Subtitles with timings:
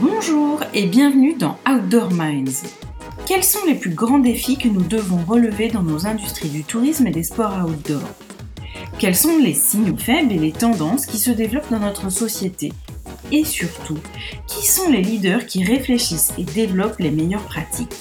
[0.00, 2.64] Bonjour et bienvenue dans Outdoor Minds.
[3.24, 7.06] Quels sont les plus grands défis que nous devons relever dans nos industries du tourisme
[7.06, 8.02] et des sports outdoor?
[8.98, 12.72] Quels sont les signaux faibles et les tendances qui se développent dans notre société?
[13.32, 13.98] Et surtout,
[14.46, 17.96] qui sont les leaders qui réfléchissent et développent les meilleures pratiques?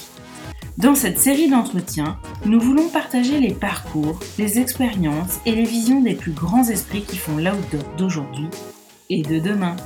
[0.78, 6.16] Dans cette série d'entretiens, nous voulons partager les parcours, les expériences et les visions des
[6.16, 8.48] plus grands esprits qui font l'outdoor d'aujourd'hui
[9.10, 9.78] et de demain.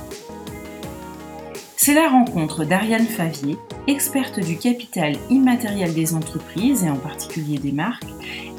[1.82, 7.72] C'est la rencontre d'Ariane Favier, experte du capital immatériel des entreprises et en particulier des
[7.72, 8.04] marques,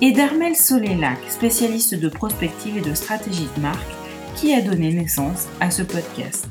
[0.02, 3.94] et d'Armel Solélac, spécialiste de prospective et de stratégie de marque,
[4.36, 6.48] qui a donné naissance à ce podcast.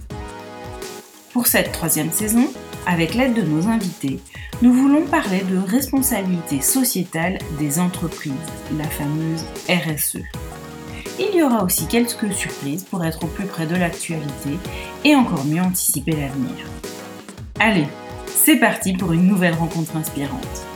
[1.32, 2.46] Pour cette troisième saison,
[2.86, 4.20] avec l'aide de nos invités,
[4.62, 8.32] nous voulons parler de responsabilité sociétale des entreprises,
[8.78, 10.22] la fameuse RSE.
[11.22, 14.58] Il y aura aussi quelques surprises pour être au plus près de l'actualité
[15.04, 16.66] et encore mieux anticiper l'avenir.
[17.58, 17.86] Allez,
[18.24, 20.66] c'est parti pour une nouvelle rencontre inspirante.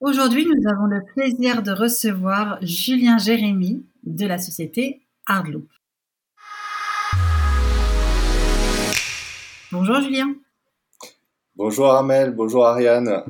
[0.00, 5.68] Aujourd'hui, nous avons le plaisir de recevoir Julien Jérémy de la société Hardloop.
[9.70, 10.34] Bonjour Julien.
[11.56, 13.22] Bonjour Amel, bonjour Ariane.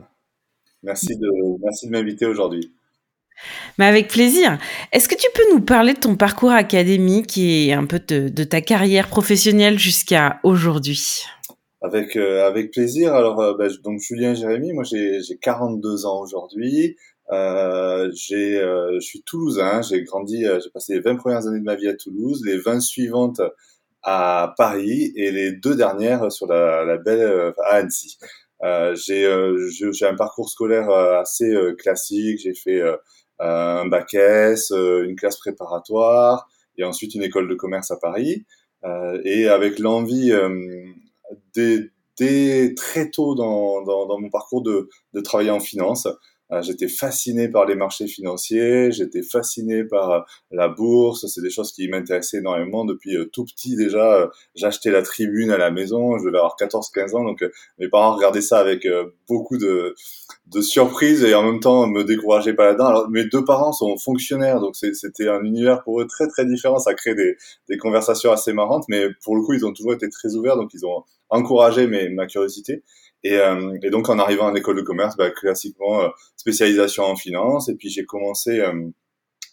[0.82, 1.28] Merci de,
[1.62, 2.72] merci de m'inviter aujourd'hui.
[3.78, 4.58] Mais avec plaisir.
[4.92, 8.60] Est-ce que tu peux nous parler de ton parcours académique et un peu de, ta
[8.60, 11.24] carrière professionnelle jusqu'à aujourd'hui?
[11.80, 13.14] Avec, euh, avec plaisir.
[13.14, 16.96] Alors, euh, bah, donc Julien Jérémy, moi j'ai 42 ans aujourd'hui.
[17.30, 19.82] Euh, j'ai, euh, je suis toulousain.
[19.82, 22.80] J'ai grandi, j'ai passé les 20 premières années de ma vie à Toulouse, les 20
[22.80, 23.40] suivantes
[24.02, 28.18] à Paris et les deux dernières sur la, la belle à Annecy.
[28.62, 29.28] Euh, j'ai
[29.92, 32.40] j'ai un parcours scolaire assez classique.
[32.42, 32.82] J'ai fait
[33.38, 38.44] un bac S, euh, une classe préparatoire et ensuite une école de commerce à Paris.
[38.84, 40.84] Euh, et avec l'envie euh,
[41.54, 46.12] dès, dès, très tôt dans, dans, dans mon parcours de, de, travailler en finance, euh,
[46.62, 50.20] j'étais fasciné par les marchés financiers, j'étais fasciné par euh,
[50.50, 54.30] la bourse, c'est des choses qui m'intéressaient énormément depuis euh, tout petit déjà.
[54.54, 57.44] J'achetais la tribune à la maison, je devais avoir 14-15 ans, donc
[57.78, 58.86] mes parents regardaient ça avec
[59.28, 59.94] beaucoup de,
[60.46, 62.86] de surprise et en même temps me décourageaient pas là-dedans.
[62.86, 66.78] Alors mes deux parents sont fonctionnaires, donc c'était un univers pour eux très très différent.
[66.78, 67.36] Ça crée des,
[67.68, 70.70] des conversations assez marrantes, mais pour le coup ils ont toujours été très ouverts, donc
[70.74, 72.82] ils ont encouragé ma curiosité.
[73.24, 77.16] Et, euh, et, donc en arrivant en école de commerce, bah, classiquement euh, spécialisation en
[77.16, 77.68] finance.
[77.68, 78.72] Et puis j'ai commencé euh,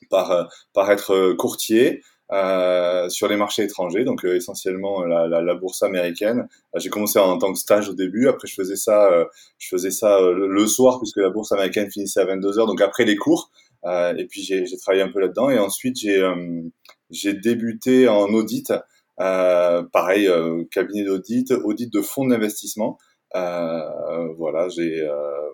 [0.09, 2.01] par par être courtier.
[2.31, 6.47] Euh, sur les marchés étrangers, donc essentiellement la, la, la, bourse américaine.
[6.75, 9.27] J'ai commencé en tant que stage au début, après je faisais ça,
[9.59, 13.05] je faisais ça le, soir puisque la bourse américaine finissait à 22 heures, donc après
[13.05, 13.51] les cours.
[13.85, 16.27] et puis j'ai travaillé un peu là-dedans et ensuite j'ai
[17.11, 18.73] j'ai débuté en audit,
[19.17, 20.27] pareil
[20.71, 22.97] cabinet d'audit, audit de fonds d'investissement.
[23.33, 25.51] Euh, voilà, j'ai euh,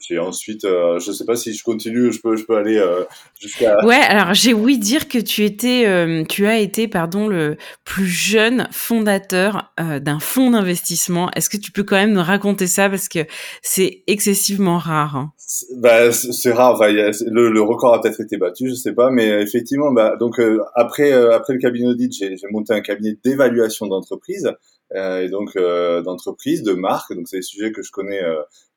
[0.00, 3.04] j'ai ensuite, euh, je sais pas si je continue, je peux, je peux aller euh,
[3.38, 3.84] jusqu'à.
[3.84, 8.06] Ouais, alors j'ai ouï dire que tu étais, euh, tu as été, pardon, le plus
[8.06, 11.30] jeune fondateur d'un fonds d'investissement.
[11.34, 12.88] Est-ce que tu peux quand même nous raconter ça?
[12.88, 13.20] Parce que
[13.62, 15.16] c'est excessivement rare.
[15.16, 15.32] Hein.
[15.78, 16.74] Bah, c'est rare.
[16.74, 20.40] Enfin, le, le, record a peut-être été battu, je sais pas, mais effectivement, bah, donc
[20.74, 24.50] après, après le cabinet audit, j'ai monté un cabinet d'évaluation d'entreprise.
[24.94, 27.14] Et donc d'entreprise, de marque.
[27.14, 28.22] Donc c'est des sujets que je connais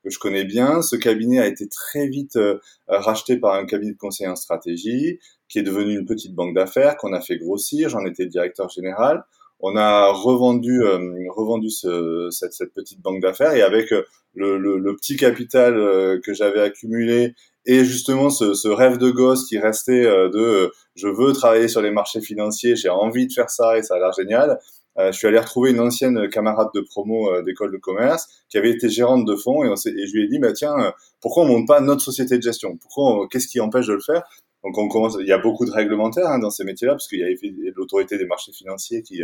[0.03, 0.81] que je connais bien.
[0.81, 5.19] Ce cabinet a été très vite euh, racheté par un cabinet de conseil en stratégie,
[5.47, 7.89] qui est devenu une petite banque d'affaires qu'on a fait grossir.
[7.89, 9.23] J'en étais directeur général.
[9.59, 10.99] On a revendu, euh,
[11.33, 14.03] revendu ce, cette, cette, petite banque d'affaires et avec euh,
[14.33, 15.75] le, le, le, petit capital
[16.21, 17.35] que j'avais accumulé
[17.65, 21.91] et justement ce, ce, rêve de gosse qui restait de je veux travailler sur les
[21.91, 24.59] marchés financiers, j'ai envie de faire ça et ça a l'air génial.
[24.97, 28.57] Euh, je suis allé retrouver une ancienne camarade de promo euh, d'école de commerce qui
[28.57, 30.91] avait été gérante de fonds et, on et je lui ai dit bah tiens euh,
[31.19, 32.77] pourquoi on monte pas notre société de gestion?
[32.77, 34.23] Pourquoi qu'est-ce qui empêche de le faire?
[34.63, 37.19] Donc on commence il y a beaucoup de réglementaires hein, dans ces métiers-là parce qu'il
[37.19, 39.21] y a l'autorité des marchés financiers qui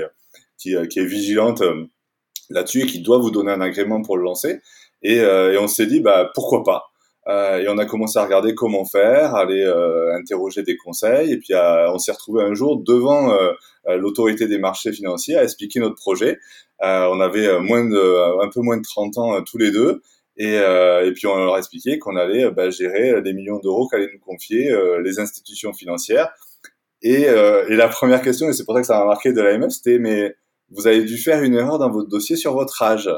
[0.58, 1.62] qui, qui est vigilante
[2.50, 4.60] là-dessus et qui doit vous donner un agrément pour le lancer.
[5.04, 6.90] Et, et on s'est dit bah pourquoi pas?
[6.99, 6.99] euh,
[7.30, 11.32] et on a commencé à regarder comment faire, aller euh, interroger des conseils.
[11.34, 13.52] Et puis on s'est retrouvé un jour devant euh,
[13.98, 16.40] l'autorité des marchés financiers à expliquer notre projet.
[16.82, 20.02] on avait moins de, un peu moins de 30 ans tous les deux.
[20.38, 24.10] Et, et, puis on leur a expliqué qu'on allait bah, gérer les millions d'euros qu'allaient
[24.12, 24.72] nous confier
[25.04, 26.30] les institutions financières.
[27.02, 29.72] Et, et, la première question, et c'est pour ça que ça m'a marqué de l'AMF,
[29.72, 30.36] c'était mais
[30.72, 33.10] vous avez dû faire une erreur dans votre dossier sur votre âge.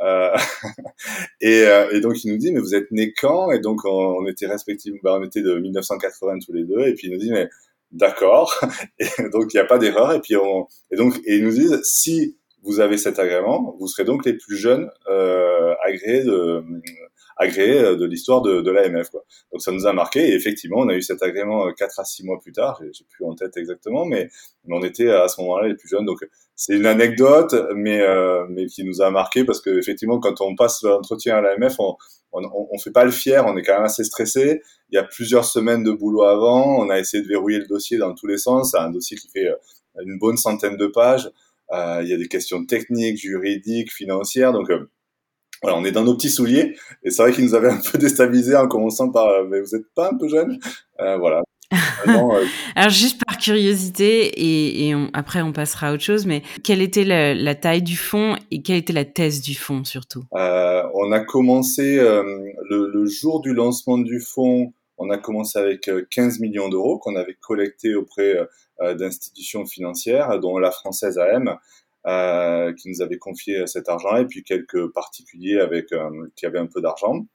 [0.00, 0.34] Euh,
[1.40, 3.50] et, euh, et, donc il nous dit mais vous êtes né quand?
[3.52, 6.86] Et donc on, était respectivement, bah, on était de 1980 tous les deux.
[6.86, 7.48] Et puis il nous dit mais
[7.92, 8.54] d'accord.
[8.98, 10.12] Et donc il n'y a pas d'erreur.
[10.12, 13.86] Et puis on, et donc et ils nous disent si vous avez cet agrément, vous
[13.88, 16.62] serez donc les plus jeunes euh, agréés de
[17.36, 19.10] agréés de l'histoire de, de l'AMF.
[19.50, 22.04] Donc ça nous a marqué et effectivement on a eu cet agrément 4 euh, à
[22.04, 24.28] 6 mois plus tard, j'ai plus en tête exactement, mais
[24.68, 26.04] on était à ce moment-là les plus jeunes.
[26.04, 26.22] Donc
[26.60, 30.54] c'est une anecdote, mais, euh, mais qui nous a marqué parce que effectivement quand on
[30.54, 31.96] passe l'entretien à l'AMF, on,
[32.32, 34.60] on, on, fait pas le fier, on est quand même assez stressé.
[34.90, 37.96] Il y a plusieurs semaines de boulot avant, on a essayé de verrouiller le dossier
[37.96, 38.72] dans tous les sens.
[38.72, 39.48] C'est un dossier qui fait
[40.04, 41.30] une bonne centaine de pages.
[41.72, 44.52] Euh, il y a des questions techniques, juridiques, financières.
[44.52, 44.90] Donc euh,
[45.62, 46.76] voilà, on est dans nos petits souliers.
[47.04, 49.74] Et c'est vrai qu'ils nous avaient un peu déstabilisés en commençant par euh, mais vous
[49.74, 50.58] êtes pas un peu jeune
[50.98, 51.42] Voilà.
[52.76, 57.04] Alors juste par curiosité et, et après on passera à autre chose, mais quelle était
[57.04, 60.24] la, la, taille du fonds et quelle était la thèse du fonds surtout?
[60.34, 62.22] Euh, On a commencé euh,
[62.68, 67.16] le, le, jour du lancement du fonds, on a commencé avec 15 millions d'euros qu'on
[67.16, 68.36] avait collectés auprès
[68.82, 71.58] euh, d'institutions financières, dont la française AM,
[72.06, 76.60] euh, qui nous avait confié cet argent, et puis quelques particuliers avec euh, qui avaient
[76.60, 77.26] un peu d'argent,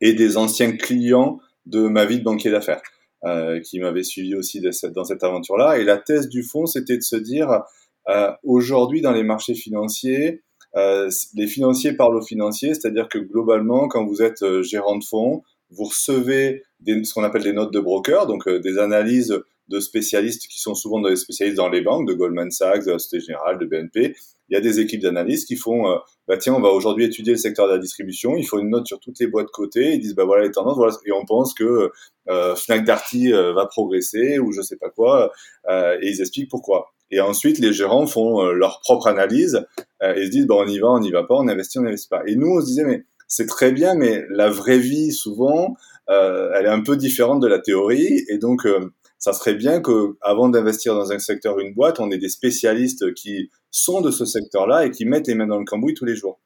[0.00, 2.82] et des anciens clients de ma vie de banquier d'affaires.
[3.26, 5.78] Euh, qui m'avaient suivi aussi de cette, dans cette aventure-là.
[5.78, 7.62] Et la thèse du fond, c'était de se dire,
[8.10, 10.42] euh, aujourd'hui dans les marchés financiers,
[10.76, 15.42] euh, les financiers parlent aux financiers, c'est-à-dire que globalement, quand vous êtes gérant de fonds,
[15.70, 20.46] vous recevez des, ce qu'on appelle des notes de broker, donc des analyses de spécialistes
[20.46, 23.58] qui sont souvent des spécialistes dans les banques, de Goldman Sachs, de la Société Générale,
[23.58, 24.16] de BNP.
[24.54, 25.96] Il y a des équipes d'analystes qui font, euh,
[26.28, 28.36] bah tiens, on va aujourd'hui étudier le secteur de la distribution.
[28.36, 29.94] Il faut une note sur toutes les boîtes cotées.
[29.94, 31.90] Ils disent, bah voilà les tendances, et on pense que
[32.28, 35.32] euh, Fnac Darty euh, va progresser ou je sais pas quoi,
[35.68, 36.92] euh, et ils expliquent pourquoi.
[37.10, 39.66] Et ensuite, les gérants font leur propre analyse
[40.00, 42.08] et se disent, bah on y va, on n'y va pas, on investit, on n'investit
[42.08, 42.22] pas.
[42.28, 45.74] Et nous, on se disait, mais c'est très bien, mais la vraie vie, souvent,
[46.06, 48.66] elle est un peu différente de la théorie, et donc
[49.24, 53.14] ça serait bien que, avant d'investir dans un secteur, une boîte, on ait des spécialistes
[53.14, 56.14] qui sont de ce secteur-là et qui mettent les mains dans le cambouis tous les
[56.14, 56.42] jours.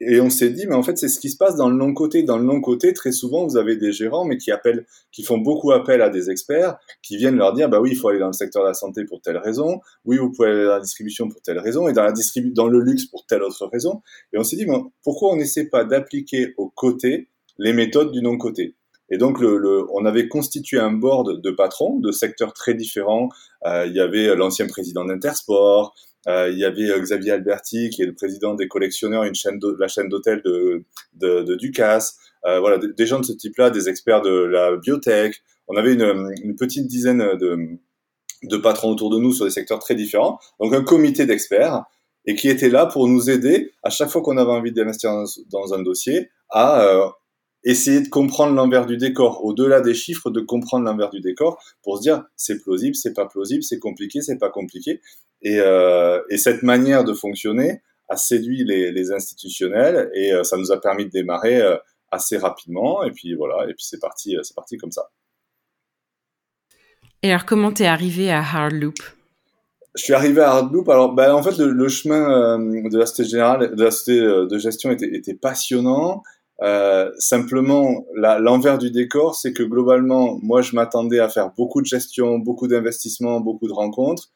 [0.00, 2.22] Et on s'est dit, mais en fait, c'est ce qui se passe dans le non-côté.
[2.22, 5.72] Dans le non-côté, très souvent, vous avez des gérants, mais qui appellent, qui font beaucoup
[5.72, 8.32] appel à des experts, qui viennent leur dire, bah oui, il faut aller dans le
[8.32, 9.82] secteur de la santé pour telle raison.
[10.06, 12.66] Oui, vous pouvez aller dans la distribution pour telle raison et dans la distribu dans
[12.66, 14.00] le luxe pour telle autre raison.
[14.32, 18.22] Et on s'est dit, mais pourquoi on n'essaie pas d'appliquer au côté les méthodes du
[18.22, 18.74] non-côté?
[19.12, 23.28] Et donc, le, on avait constitué un board de patrons de secteurs très différents.
[23.66, 25.94] Euh, il y avait l'ancien président d'Intersport,
[26.28, 29.58] euh, il y avait euh, Xavier Alberti, qui est le président des collectionneurs, une chaîne
[29.58, 32.16] de, la chaîne d'hôtels de, de, de, Ducasse.
[32.46, 35.42] Euh, voilà, des, gens de ce type-là, des experts de la biotech.
[35.68, 37.78] On avait une, une petite dizaine de,
[38.44, 40.38] de patrons autour de nous sur des secteurs très différents.
[40.60, 41.84] Donc, un comité d'experts
[42.24, 45.24] et qui était là pour nous aider à chaque fois qu'on avait envie d'investir dans,
[45.50, 47.08] dans, un dossier à euh,
[47.64, 51.98] essayer de comprendre l'envers du décor, au-delà des chiffres, de comprendre l'envers du décor pour
[51.98, 55.00] se dire c'est plausible, c'est pas plausible, c'est compliqué, c'est pas compliqué.
[55.42, 60.56] Et, euh, et, cette manière de fonctionner a séduit les, les institutionnels et euh, ça
[60.56, 61.76] nous a permis de démarrer euh,
[62.10, 63.02] assez rapidement.
[63.04, 65.10] Et puis voilà, et puis c'est parti, c'est parti comme ça.
[67.22, 68.96] Et alors comment t'es arrivé à Hardloop?
[69.94, 70.88] Je suis arrivé à Hardloop.
[70.88, 74.58] Alors, ben, en fait, le, le chemin de la société générale, de la société de
[74.58, 76.22] gestion était, était passionnant.
[76.62, 81.86] Euh, simplement, l'envers du décor, c'est que globalement, moi, je m'attendais à faire beaucoup de
[81.86, 84.28] gestion, beaucoup d'investissements, beaucoup de rencontres,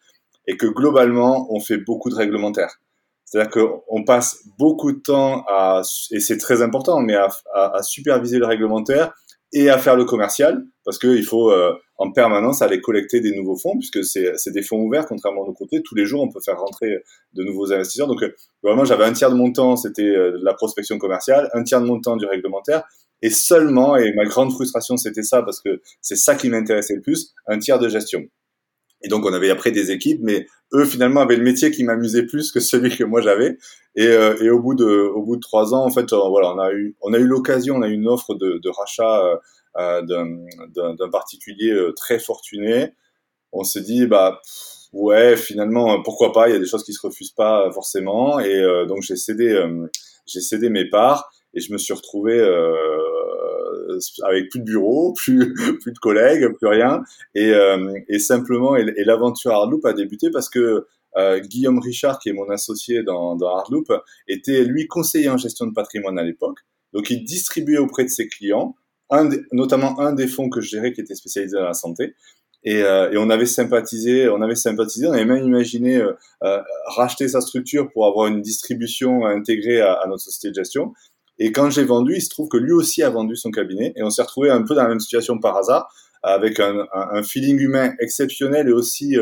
[0.49, 2.81] et que globalement, on fait beaucoup de réglementaires.
[3.25, 7.83] C'est-à-dire qu'on passe beaucoup de temps à, et c'est très important, mais à, à, à
[7.83, 9.13] superviser le réglementaire,
[9.53, 13.57] et à faire le commercial, parce qu'il faut euh, en permanence aller collecter des nouveaux
[13.57, 15.83] fonds, puisque c'est des fonds ouverts, contrairement à nos côtés.
[15.83, 16.99] Tous les jours, on peut faire rentrer
[17.33, 18.07] de nouveaux investisseurs.
[18.07, 21.63] Donc, euh, vraiment, j'avais un tiers de mon temps, c'était euh, la prospection commerciale, un
[21.63, 22.85] tiers de mon temps du réglementaire,
[23.23, 27.01] et seulement, et ma grande frustration, c'était ça, parce que c'est ça qui m'intéressait le
[27.01, 28.25] plus, un tiers de gestion.
[29.03, 32.25] Et donc, on avait après des équipes, mais eux, finalement, avaient le métier qui m'amusait
[32.25, 33.59] plus que celui que moi j'avais.
[33.95, 36.53] Et, euh, et, au bout de, au bout de trois ans, en fait, euh, voilà,
[36.55, 39.25] on a eu, on a eu l'occasion, on a eu une offre de, de rachat
[39.25, 39.37] euh,
[39.79, 42.95] euh d'un particulier très fortuné.
[43.53, 44.41] On s'est dit, bah,
[44.93, 48.41] ouais, finalement, pourquoi pas Il y a des choses qui se refusent pas forcément.
[48.41, 49.63] Et donc, j'ai cédé,
[50.27, 55.55] j'ai cédé mes parts et je me suis retrouvé euh, avec plus de bureau, plus
[55.81, 57.03] plus de collègues, plus rien,
[57.35, 60.87] et, euh, simplement, et, l'aventure Hardloop a débuté parce que
[61.17, 63.91] euh, Guillaume Richard, qui est mon associé dans, Hardloop,
[64.29, 66.59] était lui conseiller en gestion de patrimoine à l'époque.
[66.93, 68.77] Donc, il distribuait auprès de ses clients,
[69.53, 72.15] notamment un des fonds que je gérais qui était spécialisé dans la santé.
[72.65, 72.83] Et,
[73.17, 76.05] on avait sympathisé, on avait sympathisé, on avait même imaginé
[76.97, 80.93] racheter sa structure pour avoir une distribution intégrée à, notre société de gestion.
[81.39, 84.03] Et quand j'ai vendu, il se trouve que lui aussi a vendu son cabinet et
[84.03, 85.89] on s'est retrouvé un peu dans la même situation par hasard.
[86.23, 89.17] avec un, un, feeling humain exceptionnel et aussi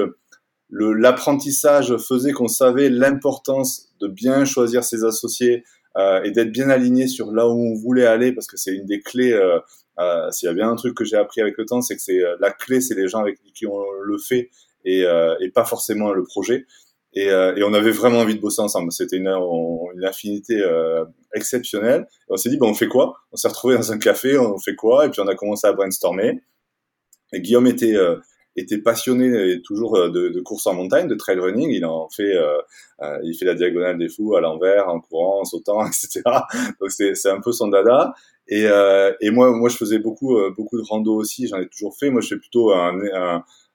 [0.70, 5.64] l'apprentissage faisait qu'on savait l'importance de bien choisir ses associés
[5.96, 8.86] euh, et d'être bien aligné sur là où on voulait aller parce que c'est une
[8.86, 9.32] des clés.
[9.32, 9.60] Euh,
[10.00, 12.02] euh, S'il y a bien un truc que j'ai appris avec le temps, c'est que
[12.02, 14.50] c'est la clé, c'est les gens avec qui on le fait
[14.84, 15.04] et,
[15.40, 16.66] et pas forcément le projet.
[17.12, 18.90] Et, et, on avait vraiment envie de bosser ensemble.
[18.90, 20.60] C'était une, une affinité
[21.34, 22.06] euh, exceptionnelle.
[22.28, 23.14] Et on s'est dit, bon, on fait quoi?
[23.32, 25.06] On s'est retrouvé dans un café, on fait quoi?
[25.06, 26.42] Et puis on a commencé à brainstormer.
[27.32, 27.96] Et Guillaume était
[28.56, 31.70] était passionné toujours euh, de, de course en montagne, de trail running.
[31.70, 32.58] Il en fait, euh,
[33.02, 36.22] euh, il fait la diagonale des fous à l'envers, en courant, en sautant, etc.
[36.80, 38.14] Donc c'est un peu son dada.
[38.46, 41.48] Et, euh, et moi moi je faisais beaucoup beaucoup de rando aussi.
[41.48, 42.10] J'en ai toujours fait.
[42.10, 42.98] Moi je suis plutôt un,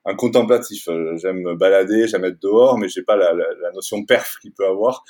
[0.05, 0.87] un, contemplatif.
[1.17, 3.33] J'aime me balader, j'aime être dehors, mais j'ai pas la,
[3.73, 5.03] notion perf qu'il peut avoir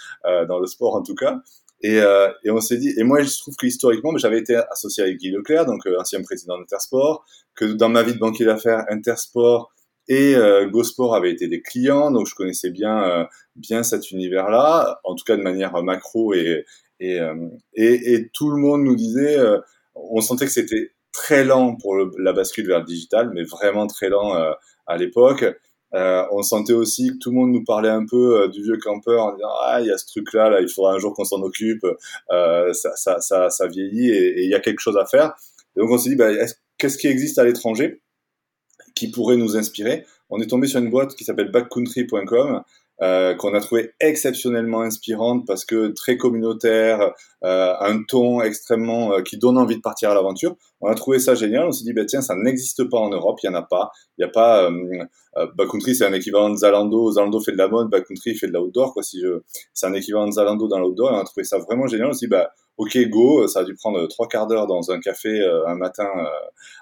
[0.48, 1.42] dans le sport en tout cas.
[1.82, 5.04] Et, euh, et on s'est dit, et moi je trouve que historiquement, j'avais été associé
[5.04, 8.84] avec Guy Leclerc, donc euh, ancien président d'Intersport, que dans ma vie de banquier d'affaires,
[8.90, 9.72] Intersport
[10.10, 15.00] et euh, GoSport avaient été des clients, donc je connaissais bien euh, bien cet univers-là,
[15.06, 16.66] en tout cas de manière macro et
[17.02, 17.18] et,
[17.76, 19.38] et, et tout le monde nous disait,
[19.96, 24.10] on sentait que c'était très lent pour la bascule vers le digital, mais vraiment très
[24.10, 24.34] lent
[24.86, 25.46] à l'époque.
[25.96, 28.78] Euh, on sentait aussi que tout le monde nous parlait un peu euh, du vieux
[28.78, 31.16] campeur en disant ah il y a ce truc là là il faudra un jour
[31.16, 31.84] qu'on s'en occupe
[32.30, 35.34] euh, ça, ça, ça, ça, vieillit et il y a quelque chose à faire.
[35.76, 36.30] Donc on s'est dit bah,
[36.78, 38.02] qu'est-ce qui existe à l'étranger
[38.94, 40.06] qui pourrait nous inspirer?
[40.30, 42.62] On est tombé sur une boîte qui s'appelle backcountry.com
[43.02, 47.14] euh, qu'on a trouvé exceptionnellement inspirante parce que très communautaire,
[47.46, 50.56] euh, un ton extrêmement euh, qui donne envie de partir à l'aventure.
[50.82, 51.68] On a trouvé ça génial.
[51.68, 53.92] On s'est dit, bah, tiens, ça n'existe pas en Europe, il y en a pas.
[54.18, 54.66] Il y a pas.
[54.66, 55.06] Euh,
[55.38, 57.12] euh, backcountry, c'est un équivalent de Zalando.
[57.12, 58.94] Zalando fait de la mode, backcountry fait de l'outdoor.
[58.94, 59.42] Quoi, si je,
[59.74, 61.12] c'est un équivalent de Zalando dans l'outdoor.
[61.14, 62.10] On a trouvé ça vraiment génial.
[62.10, 63.48] On s'est dit, bah, ok, go.
[63.48, 66.10] Ça a dû prendre trois quarts d'heure dans un café un matin,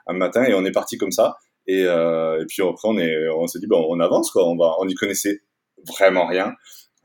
[0.07, 1.37] un matin, et on est parti comme ça.
[1.67, 4.47] Et, et puis après, on est, on s'est dit, bon, on avance quoi.
[4.47, 5.41] On va, on y connaissait
[5.85, 6.53] vraiment rien.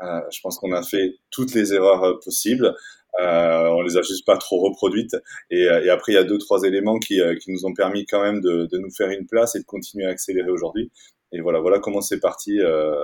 [0.03, 2.75] Euh, je pense qu'on a fait toutes les erreurs euh, possibles.
[3.21, 5.17] Euh, on les a juste pas trop reproduites.
[5.51, 8.07] Et, et après, il y a deux, trois éléments qui, euh, qui nous ont permis
[8.07, 10.91] quand même de, de, nous faire une place et de continuer à accélérer aujourd'hui.
[11.33, 12.59] Et voilà, voilà comment c'est parti.
[12.61, 12.95] Euh,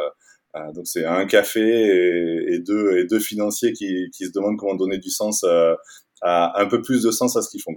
[0.56, 4.76] euh, donc c'est un café et, deux, et deux financiers qui, qui se demandent comment
[4.76, 5.44] donner du sens,
[6.22, 7.76] à, un peu plus de sens à ce qu'ils font.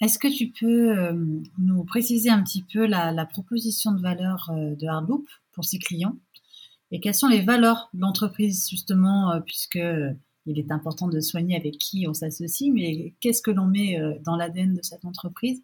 [0.00, 0.94] Est-ce que tu peux
[1.58, 5.26] nous préciser un petit peu la, la proposition de valeur de Hardloop?
[5.60, 6.16] Pour ses clients.
[6.90, 10.10] Et quelles sont les valeurs de l'entreprise justement euh, puisque euh,
[10.46, 14.14] il est important de soigner avec qui on s'associe, mais qu'est-ce que l'on met euh,
[14.24, 15.62] dans l'ADN de cette entreprise?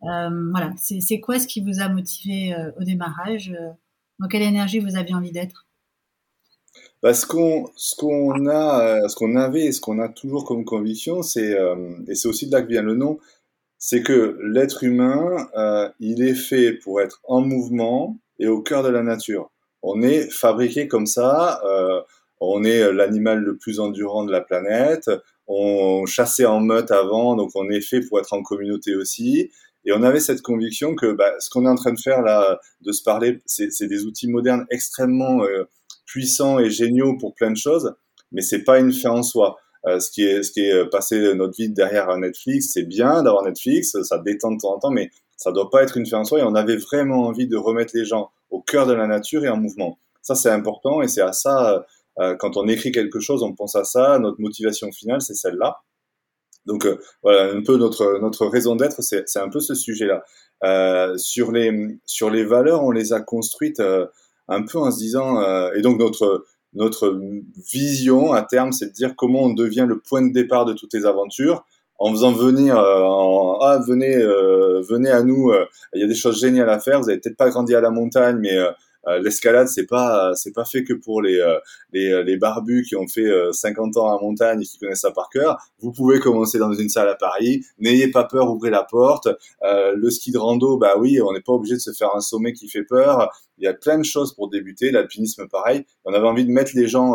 [0.00, 3.52] Voilà, c'est quoi ce qui vous a motivé au démarrage?
[4.20, 5.66] Dans quelle énergie vous aviez envie d'être?
[7.02, 10.64] Bah, ce qu'on ce qu'on a ce qu'on avait et ce qu'on a toujours comme
[10.64, 11.58] conviction c'est
[12.06, 13.18] et c'est aussi de là que vient le nom
[13.78, 15.48] c'est que l'être humain
[15.98, 19.50] il est fait pour être en mouvement et au cœur de la nature.
[19.82, 22.00] On est fabriqué comme ça, euh,
[22.40, 25.10] on est l'animal le plus endurant de la planète,
[25.46, 29.50] on chassait en meute avant, donc on est fait pour être en communauté aussi.
[29.84, 32.60] Et on avait cette conviction que bah, ce qu'on est en train de faire là,
[32.82, 35.64] de se parler, c'est des outils modernes extrêmement euh,
[36.04, 37.94] puissants et géniaux pour plein de choses,
[38.32, 39.56] mais c'est pas une fin en soi.
[39.86, 43.44] Euh, ce qui est ce qui est passé notre vie derrière Netflix, c'est bien d'avoir
[43.44, 46.24] Netflix, ça détend de temps en temps, mais ça doit pas être une fin en
[46.24, 49.44] soi et on avait vraiment envie de remettre les gens au cœur de la nature
[49.44, 49.98] et en mouvement.
[50.20, 51.80] Ça, c'est important et c'est à ça, euh,
[52.20, 54.18] euh, quand on écrit quelque chose, on pense à ça.
[54.18, 55.78] Notre motivation finale, c'est celle-là.
[56.66, 60.22] Donc euh, voilà, un peu notre notre raison d'être, c'est un peu ce sujet-là.
[60.64, 63.80] Euh, sur les sur les valeurs, on les a construites
[64.48, 65.40] un peu en se disant
[65.72, 67.18] et donc notre notre
[67.72, 70.92] vision à terme, c'est de dire comment on devient le point de départ de toutes
[70.92, 71.64] les aventures
[71.98, 76.06] en faisant venir euh, en, ah venez euh, venez à nous euh, il y a
[76.06, 77.00] des choses géniales à faire.
[77.00, 78.56] Vous avez peut-être pas grandi à la montagne mais
[79.20, 81.42] l'escalade c'est pas c'est pas fait que pour les,
[81.94, 85.30] les, les barbus qui ont fait 50 ans à montagne et qui connaissent ça par
[85.30, 85.56] cœur.
[85.80, 87.64] Vous pouvez commencer dans une salle à Paris.
[87.78, 89.28] N'ayez pas peur ouvrez la porte.
[89.62, 92.52] Le ski de rando bah oui on n'est pas obligé de se faire un sommet
[92.52, 93.30] qui fait peur.
[93.56, 94.90] Il y a plein de choses pour débuter.
[94.90, 95.86] L'alpinisme pareil.
[96.04, 97.14] On avait envie de mettre les gens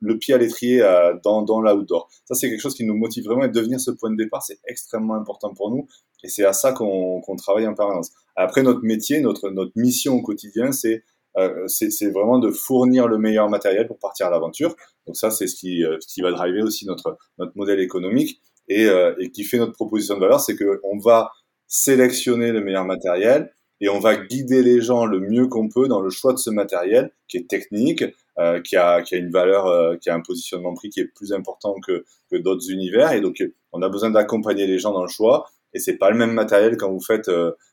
[0.00, 2.08] le pied à l'étrier euh, dans, dans l'outdoor.
[2.24, 4.58] Ça, c'est quelque chose qui nous motive vraiment et devenir ce point de départ, c'est
[4.66, 5.86] extrêmement important pour nous
[6.22, 8.10] et c'est à ça qu'on travaille en permanence.
[8.34, 11.04] Après, notre métier, notre, notre mission au quotidien, c'est
[11.38, 11.66] euh,
[12.12, 14.74] vraiment de fournir le meilleur matériel pour partir à l'aventure.
[15.06, 18.40] Donc ça, c'est ce qui, euh, ce qui va driver aussi notre, notre modèle économique
[18.68, 21.30] et, euh, et qui fait notre proposition de valeur, c'est qu'on va
[21.68, 26.00] sélectionner le meilleur matériel et on va guider les gens le mieux qu'on peut dans
[26.00, 28.04] le choix de ce matériel qui est technique,
[28.38, 31.06] euh, qui, a, qui a une valeur, euh, qui a un positionnement prix qui est
[31.06, 33.12] plus important que, que d'autres univers.
[33.12, 33.42] Et donc,
[33.72, 36.76] on a besoin d'accompagner les gens dans le choix Et c'est pas le même matériel
[36.76, 37.30] quand vous faites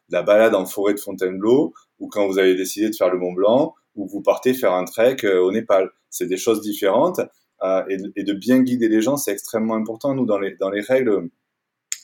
[0.10, 3.34] la balade en forêt de Fontainebleau ou quand vous avez décidé de faire le Mont
[3.34, 5.90] Blanc ou vous partez faire un trek au Népal.
[6.10, 7.22] C'est des choses différentes.
[7.90, 10.14] Et, et, de bien guider les gens, c'est extrêmement important.
[10.14, 11.30] Nous, dans les, dans les règles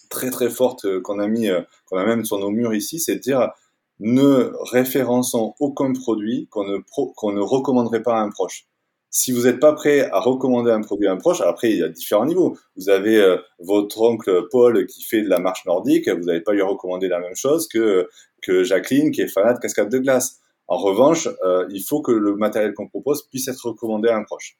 [0.10, 1.50] très très fortes qu'on a mis,
[1.86, 3.51] qu'on a même sur nos murs ici, c'est de dire
[4.00, 6.77] ne référençons aucun produit qu'on ne,
[7.15, 8.65] qu'on ne recommanderait pas à un proche.
[9.12, 11.84] Si vous n'êtes pas prêt à recommander un produit à un proche, après il y
[11.84, 12.58] a différents niveaux.
[12.75, 16.53] Vous avez euh, votre oncle Paul qui fait de la marche nordique, vous n'allez pas
[16.53, 18.08] lui recommander la même chose que,
[18.41, 20.39] que Jacqueline qui est fanat de cascade de glace.
[20.68, 24.24] En revanche, euh, il faut que le matériel qu'on propose puisse être recommandé à un
[24.24, 24.60] proche.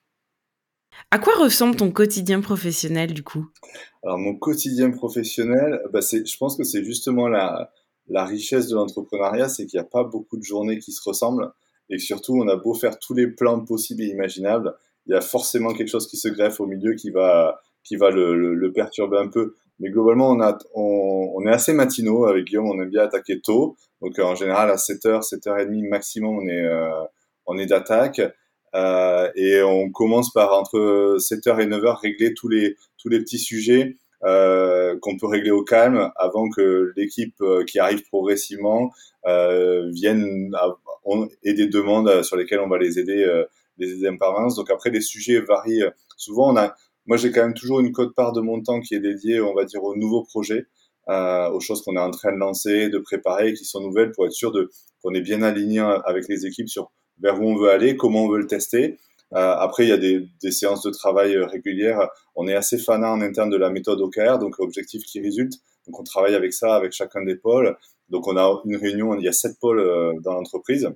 [1.12, 3.48] À quoi ressemble ton quotidien professionnel du coup?
[4.03, 7.72] Alors mon quotidien professionnel, bah, je pense que c'est justement la,
[8.09, 11.51] la richesse de l'entrepreneuriat, c'est qu'il n'y a pas beaucoup de journées qui se ressemblent.
[11.89, 14.75] Et surtout, on a beau faire tous les plans possibles et imaginables,
[15.07, 18.11] il y a forcément quelque chose qui se greffe au milieu qui va, qui va
[18.11, 19.55] le, le, perturber un peu.
[19.79, 23.39] Mais globalement, on, a, on, on, est assez matinaux avec Guillaume, on aime bien attaquer
[23.41, 23.75] tôt.
[24.01, 26.91] Donc en général, à 7h, 7h30 maximum, on est, euh,
[27.45, 28.21] on est d'attaque.
[28.75, 33.39] Euh, et on commence par entre 7h et 9h régler tous les, tous les petits
[33.39, 38.91] sujets euh, qu'on peut régler au calme avant que l'équipe euh, qui arrive progressivement
[39.25, 40.51] euh, vienne
[41.43, 43.45] et des demandes sur lesquelles on va les aider, euh,
[43.77, 44.55] les aider en permanence.
[44.55, 45.85] Donc après, les sujets varient.
[46.17, 48.99] Souvent, on a, moi, j'ai quand même toujours une cote-part de mon temps qui est
[48.99, 50.65] dédiée, on va dire, aux nouveaux projets.
[51.07, 54.27] Euh, aux choses qu'on est en train de lancer, de préparer, qui sont nouvelles, pour
[54.27, 54.69] être sûr de
[55.01, 58.29] qu'on est bien aligné avec les équipes sur vers où on veut aller, comment on
[58.29, 58.97] veut le tester, euh,
[59.31, 62.09] après, il y a des, des, séances de travail euh, régulières.
[62.36, 65.53] On est assez fanat en interne de la méthode OKR, donc objectif qui résulte.
[65.86, 67.77] Donc on travaille avec ça, avec chacun des pôles.
[68.09, 70.89] Donc on a une réunion, il y a sept pôles euh, dans l'entreprise.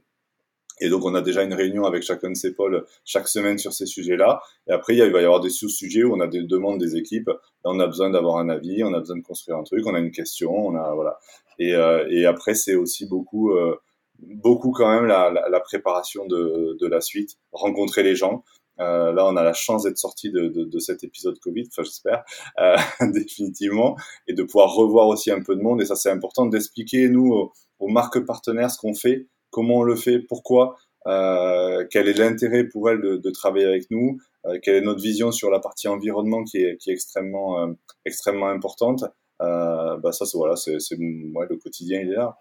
[0.80, 3.74] Et donc, on a déjà une réunion avec chacun de ces pôles chaque semaine sur
[3.74, 4.42] ces sujets-là.
[4.68, 7.28] Et après, il va y avoir des sous-sujets où on a des demandes des équipes.
[7.28, 9.94] Là, on a besoin d'avoir un avis, on a besoin de construire un truc, on
[9.94, 11.20] a une question, on a voilà.
[11.60, 13.80] Et, euh, et après, c'est aussi beaucoup euh,
[14.28, 18.44] beaucoup quand même la, la, préparation de, de, la suite, rencontrer les gens.
[18.80, 21.84] Euh, là, on a la chance d'être sorti de, de, de, cet épisode Covid, enfin
[21.84, 22.24] j'espère,
[22.60, 22.76] euh,
[23.14, 23.96] définitivement,
[24.28, 25.82] et de pouvoir revoir aussi un peu de monde.
[25.82, 29.96] Et ça, c'est important d'expliquer, nous, aux, marques partenaires, ce qu'on fait, comment on le
[29.96, 34.76] fait, pourquoi, euh, quel est l'intérêt pour elles de, de, travailler avec nous, euh, quelle
[34.76, 37.74] est notre vision sur la partie environnement qui est, qui est extrêmement, euh,
[38.06, 39.04] extrêmement importante.
[39.42, 42.38] Euh, bah ça, c'est voilà, c'est ouais, le quotidien, il est là.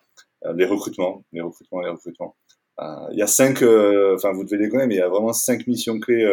[0.47, 2.37] Euh, les recrutements, les recrutements, les recrutements.
[2.81, 5.09] Euh, il y a cinq, euh, enfin vous devez les connaître, mais il y a
[5.09, 6.27] vraiment cinq missions clés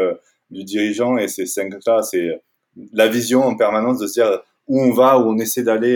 [0.50, 2.41] du dirigeant et ces cinq-là, c'est
[2.93, 5.95] la vision en permanence de se dire où on va, où on essaie d'aller,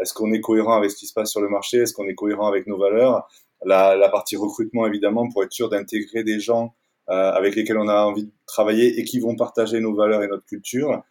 [0.00, 2.14] est-ce qu'on est cohérent avec ce qui se passe sur le marché, est-ce qu'on est
[2.14, 3.28] cohérent avec nos valeurs.
[3.64, 6.74] La, la, partie recrutement, évidemment, pour être sûr d'intégrer des gens
[7.08, 10.26] euh, avec lesquels on a envie de travailler et qui vont partager nos valeurs et
[10.26, 11.04] notre culture.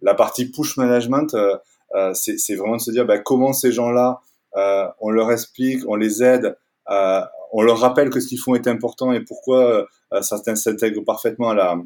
[0.00, 4.31] La partie push management, euh, c'est vraiment de se dire bah, comment ces gens-là euh,
[4.54, 6.56] on leur explique, on les aide,
[6.90, 7.20] euh,
[7.52, 11.50] on leur rappelle que ce qu'ils font est important et pourquoi euh, ça s'intègre parfaitement
[11.50, 11.76] à la,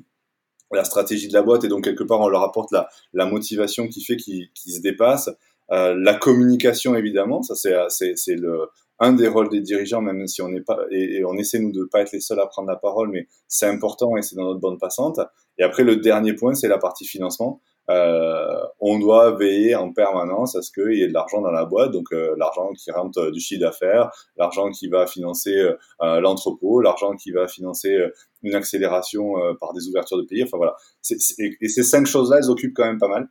[0.72, 3.88] la stratégie de la boîte et donc quelque part on leur apporte la, la motivation
[3.88, 5.30] qui fait qu'ils se dépassent.
[5.72, 10.48] Euh, la communication évidemment, ça c'est le un des rôles des dirigeants, même si on
[10.48, 12.76] n'est pas et, et, on essaie nous de pas être les seuls à prendre la
[12.76, 15.20] parole, mais c'est important et c'est dans notre bande passante.
[15.58, 20.56] Et après le dernier point, c'est la partie financement euh, on doit veiller en permanence
[20.56, 23.30] à ce qu'il y ait de l'argent dans la boîte, donc euh, l'argent qui rentre
[23.30, 27.96] du chiffre d'affaires, l'argent qui va financer euh, l'entrepôt, l'argent qui va financer
[28.42, 30.42] une accélération par des ouvertures de pays.
[30.42, 30.76] Enfin voilà,
[31.10, 33.28] et ces cinq choses-là, elles occupent quand même pas mal.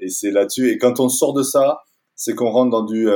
[0.00, 0.70] et c'est là-dessus.
[0.70, 1.80] Et quand on sort de ça,
[2.14, 3.08] c'est qu'on rentre dans du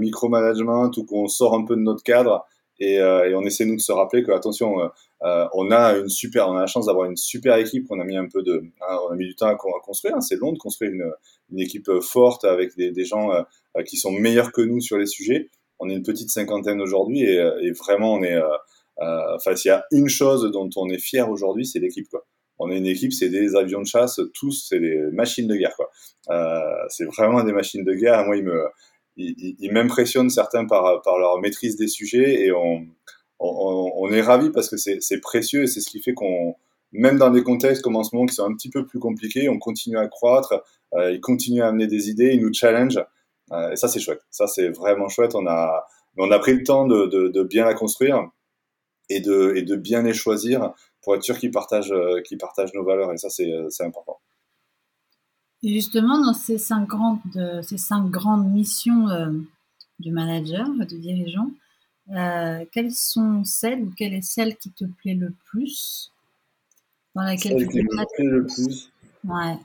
[0.00, 2.44] micromanagement ou qu'on sort un peu de notre cadre.
[2.80, 4.90] Et, et, on essaie nous de se rappeler que attention,
[5.24, 8.04] euh, on a une super, on a la chance d'avoir une super équipe qu'on a
[8.04, 10.16] mis un peu de, hein, on a mis du temps à, construire.
[10.16, 10.20] Hein.
[10.20, 11.12] C'est long de construire une,
[11.50, 15.06] une, équipe forte avec des, des gens euh, qui sont meilleurs que nous sur les
[15.06, 15.48] sujets.
[15.80, 19.70] On est une petite cinquantaine aujourd'hui et, euh, et, vraiment on est, euh, enfin s'il
[19.70, 22.24] y a une chose dont on est fier aujourd'hui, c'est l'équipe quoi.
[22.60, 25.76] On est une équipe, c'est des avions de chasse, tous, c'est des machines de guerre
[25.76, 25.90] quoi.
[26.88, 28.24] c'est vraiment des machines de guerre.
[28.24, 28.64] Moi, ils me,
[29.18, 32.86] ils, ils m'impressionnent certains par, par leur maîtrise des sujets et on
[33.40, 36.56] on, on est ravi parce que c'est précieux et c'est ce qui fait qu'on,
[36.92, 39.48] même dans des contextes comme en ce moment qui sont un petit peu plus compliqués,
[39.48, 40.62] on continue à croître,
[40.94, 42.98] euh, ils continuent à amener des idées, ils nous challenge.
[43.52, 44.22] Euh, et ça, c'est chouette.
[44.30, 45.34] Ça, c'est vraiment chouette.
[45.34, 48.28] On a, on a pris le temps de, de, de bien la construire
[49.08, 52.74] et de, et de bien les choisir pour être sûr qu'ils partagent, euh, qu'ils partagent
[52.74, 53.12] nos valeurs.
[53.12, 54.20] Et ça, c'est important.
[55.62, 57.18] Et justement, dans ces cinq grandes,
[57.62, 59.30] ces cinq grandes missions euh,
[59.98, 61.50] du manager, du dirigeant,
[62.16, 66.12] euh, quelles sont celles ou quelle est celle qui te plaît le plus
[67.14, 68.90] Dans laquelle celle tu qui me plaît le plus
[69.24, 69.56] Ouais.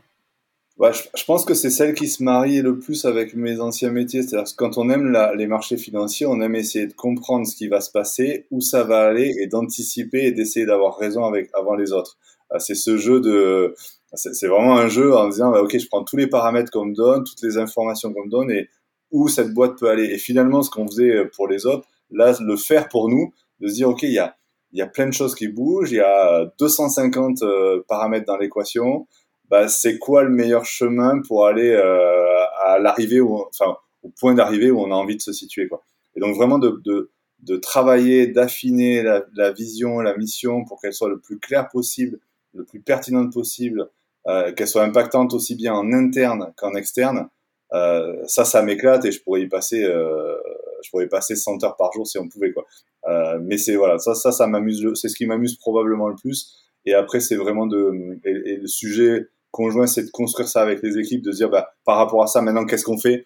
[0.78, 4.24] bah, je, pense que c'est celle qui se marie le plus avec mes anciens métiers.
[4.24, 7.68] C'est-à-dire que quand on aime les marchés financiers, on aime essayer de comprendre ce qui
[7.68, 11.76] va se passer, où ça va aller, et d'anticiper et d'essayer d'avoir raison avec, avant
[11.76, 12.18] les autres.
[12.52, 13.76] Euh, c'est ce jeu de...
[14.16, 16.96] C'est vraiment un jeu en disant, bah, ok, je prends tous les paramètres qu'on me
[16.96, 18.70] donne, toutes les informations qu'on me donne, et
[19.12, 20.06] où cette boîte peut aller.
[20.06, 23.74] Et finalement, ce qu'on faisait pour les autres, là, le faire pour nous, de se
[23.74, 24.36] dire, ok, il y a,
[24.74, 29.08] y a plein de choses qui bougent, il y a 250 euh, paramètres dans l'équation,
[29.50, 34.72] bah, c'est quoi le meilleur chemin pour aller euh, à l'arrivée, enfin au point d'arrivée
[34.72, 35.68] où on a envie de se situer.
[35.68, 35.84] Quoi.
[36.16, 40.94] Et donc vraiment de, de, de travailler, d'affiner la, la, vision, la mission pour qu'elle
[40.94, 42.20] soit le plus claire possible,
[42.54, 43.86] le plus pertinente possible, euh,
[44.26, 47.30] qu'elle soit impactante aussi bien en interne qu'en externe.
[47.74, 50.38] Euh, ça, ça m'éclate et je pourrais y passer, euh,
[50.84, 52.66] je pourrais y passer 100 heures par jour si on pouvait quoi.
[53.08, 56.56] Euh, mais c'est voilà, ça, ça, ça m'amuse, c'est ce qui m'amuse probablement le plus.
[56.86, 60.98] Et après, c'est vraiment de, et, le sujet conjoint, c'est de construire ça avec les
[60.98, 63.26] équipes, de dire bah, par rapport à ça, maintenant, qu'est-ce qu'on fait?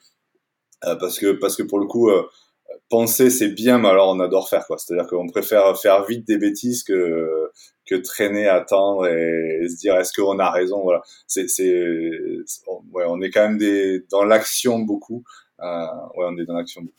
[0.86, 2.24] Euh, Parce que parce que pour le coup, euh,
[2.90, 4.78] penser c'est bien, mais alors on adore faire quoi.
[4.78, 7.52] C'est-à-dire qu'on préfère faire vite des bêtises que
[7.88, 10.82] que traîner, attendre et, se dire est-ce qu'on a raison.
[10.82, 11.46] Voilà, c'est
[12.92, 15.24] ouais, on est quand même des dans l'action beaucoup.
[15.62, 16.94] Euh, ouais, on est dans l'action beaucoup.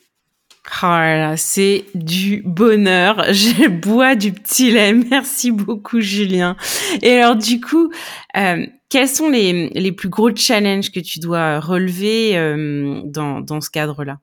[0.82, 3.24] Oh c'est du bonheur.
[3.32, 4.92] Je bois du petit lait.
[4.92, 6.56] Merci beaucoup, Julien.
[7.02, 7.90] Et alors, du coup,
[8.36, 13.60] euh, quels sont les, les, plus gros challenges que tu dois relever euh, dans, dans
[13.60, 14.18] ce cadre-là?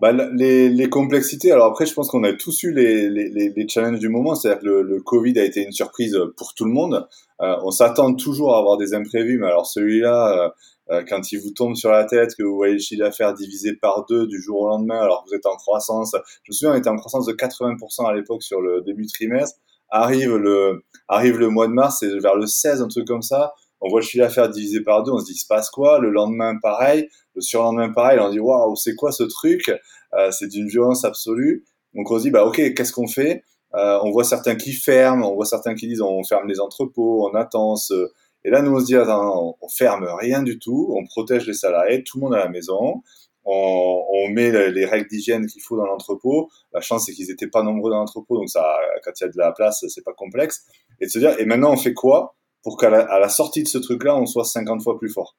[0.00, 3.68] Bah, les, les, complexités, alors après, je pense qu'on a tous eu les, les, les
[3.68, 4.34] challenges du moment.
[4.34, 7.08] C'est-à-dire que le, le, Covid a été une surprise pour tout le monde.
[7.40, 10.52] Euh, on s'attend toujours à avoir des imprévus, mais alors celui-là,
[10.90, 13.74] euh, quand il vous tombe sur la tête, que vous voyez le chiffre d'affaires divisé
[13.74, 16.14] par deux du jour au lendemain, alors que vous êtes en croissance.
[16.44, 19.58] Je me souviens, on était en croissance de 80% à l'époque sur le début trimestre.
[19.88, 23.54] Arrive le, arrive le mois de mars, c'est vers le 16, un truc comme ça.
[23.80, 25.98] On voit le chiffre d'affaires divisé par deux, on se dit, il se passe quoi?
[25.98, 27.08] Le lendemain, pareil.
[27.36, 28.18] Le surlendemain, pareil.
[28.18, 29.70] On dit, waouh, c'est quoi ce truc?
[30.14, 31.64] Euh, c'est d'une violence absolue.
[31.94, 33.44] Donc on se dit, bah, ok, qu'est-ce qu'on fait?
[33.74, 37.28] Euh, on voit certains qui ferment, on voit certains qui disent, on ferme les entrepôts,
[37.30, 38.10] on attend, ce,
[38.44, 41.52] et là, nous, on se dit, attends, on, ferme rien du tout, on protège les
[41.52, 43.02] salariés, tout le monde à la maison,
[43.44, 46.48] on, met les, règles d'hygiène qu'il faut dans l'entrepôt.
[46.72, 48.64] La chance, c'est qu'ils n'étaient pas nombreux dans l'entrepôt, donc ça,
[49.04, 50.64] quand il y a de la place, c'est pas complexe.
[51.00, 53.78] Et de se dire, et maintenant, on fait quoi pour qu'à la sortie de ce
[53.78, 55.36] truc-là, on soit 50 fois plus fort?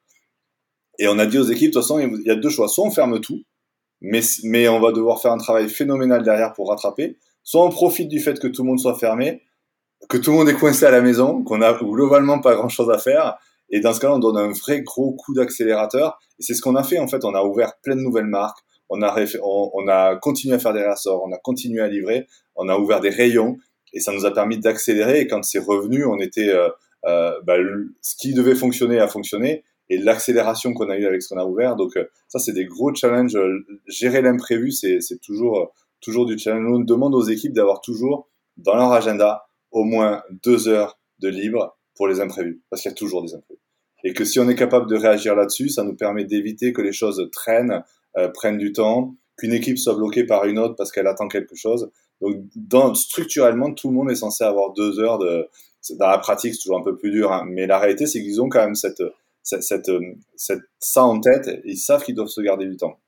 [1.00, 2.68] Et on a dit aux équipes, de toute façon, il y a deux choix.
[2.68, 3.44] Soit on ferme tout,
[4.02, 7.18] mais, mais on va devoir faire un travail phénoménal derrière pour rattraper.
[7.44, 9.42] Soit on profite du fait que tout le monde soit fermé,
[10.10, 12.90] que tout le monde est coincé à la maison, qu'on a globalement pas grand chose
[12.90, 13.38] à faire.
[13.70, 16.20] Et dans ce cas-là, on donne un vrai gros coup d'accélérateur.
[16.40, 17.26] Et c'est ce qu'on a fait, en fait.
[17.26, 18.60] On a ouvert plein de nouvelles marques.
[18.90, 21.24] On a, on, a continué à faire des rassorts.
[21.24, 22.28] On a continué à livrer.
[22.56, 23.58] On a ouvert des rayons.
[23.94, 25.22] Et ça nous a permis d'accélérer.
[25.22, 26.70] Et quand c'est revenu, on était, euh,
[27.06, 27.56] euh, bah,
[28.02, 29.64] ce qui devait fonctionner a fonctionné.
[29.89, 31.76] Et l'accélération qu'on a eu avec ce qu'on a ouvert.
[31.76, 33.38] Donc, euh, ça, c'est des gros challenges.
[33.88, 36.65] Gérer l'imprévu, c'est toujours, toujours du challenge.
[36.69, 41.78] On demande aux équipes d'avoir toujours dans leur agenda au moins deux heures de libre
[41.95, 43.62] pour les imprévus, parce qu'il y a toujours des imprévus.
[44.04, 46.91] Et que si on est capable de réagir là-dessus, ça nous permet d'éviter que les
[46.91, 47.84] choses traînent,
[48.17, 51.56] euh, prennent du temps, qu'une équipe soit bloquée par une autre parce qu'elle attend quelque
[51.56, 51.89] chose.
[52.21, 55.47] Donc, dans, structurellement, tout le monde est censé avoir deux heures de.
[55.91, 58.41] Dans la pratique, c'est toujours un peu plus dur, hein, mais la réalité, c'est qu'ils
[58.41, 59.02] ont quand même cette,
[59.48, 59.90] cette,
[60.36, 61.62] cette, ça en tête.
[61.66, 63.00] Ils savent qu'ils doivent se garder du temps.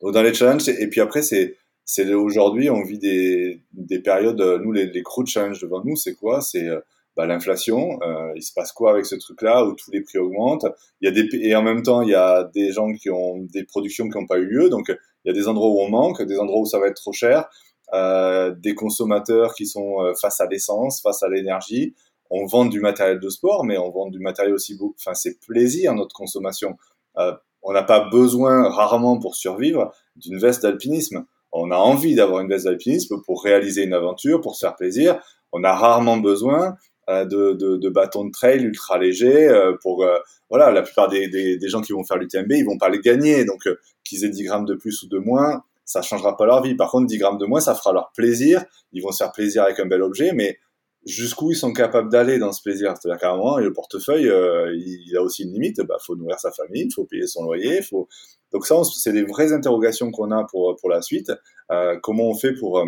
[0.00, 4.58] Donc, dans les challenges, et puis après, c'est aujourd'hui, on vit des, des périodes, euh,
[4.58, 6.40] nous, les, les gros challenges devant nous, c'est quoi?
[6.40, 6.80] C'est euh,
[7.16, 8.00] bah, l'inflation.
[8.02, 10.66] Euh, il se passe quoi avec ce truc-là où tous les prix augmentent?
[11.00, 13.38] Il y a des, Et en même temps, il y a des gens qui ont
[13.52, 14.70] des productions qui n'ont pas eu lieu.
[14.70, 16.96] Donc, il y a des endroits où on manque, des endroits où ça va être
[16.96, 17.48] trop cher,
[17.94, 21.94] euh, des consommateurs qui sont euh, face à l'essence, face à l'énergie.
[22.34, 24.94] On vend du matériel de sport, mais on vend du matériel aussi beau.
[24.98, 26.76] Enfin, c'est plaisir, notre consommation.
[27.18, 32.40] Euh, on n'a pas besoin, rarement pour survivre, d'une veste d'alpinisme on a envie d'avoir
[32.40, 35.20] une veste d'alpinisme pour réaliser une aventure, pour se faire plaisir.
[35.52, 36.76] On a rarement besoin
[37.10, 40.18] euh, de, de, bâtons de trail ultra légers euh, pour euh,
[40.48, 43.44] voilà la plupart des, des, gens qui vont faire l'UTMB ils vont pas les gagner
[43.44, 43.68] donc
[44.04, 46.92] qu'ils aient 10 grammes de plus ou de moins ça changera pas leur vie par
[46.92, 49.80] contre 10 grammes de moins ça fera leur plaisir ils vont se faire plaisir avec
[49.80, 50.60] un bel objet mais
[51.04, 52.94] jusqu'où ils sont capables d'aller dans ce plaisir.
[52.96, 55.80] C'est-à-dire qu'à un moment, le portefeuille, euh, il, a aussi une limite.
[55.80, 58.08] Bah, faut nourrir sa famille, il faut payer son loyer, faut.
[58.52, 61.32] Donc ça, c'est des vraies interrogations qu'on a pour pour la suite.
[61.70, 62.86] Euh, comment on fait pour euh,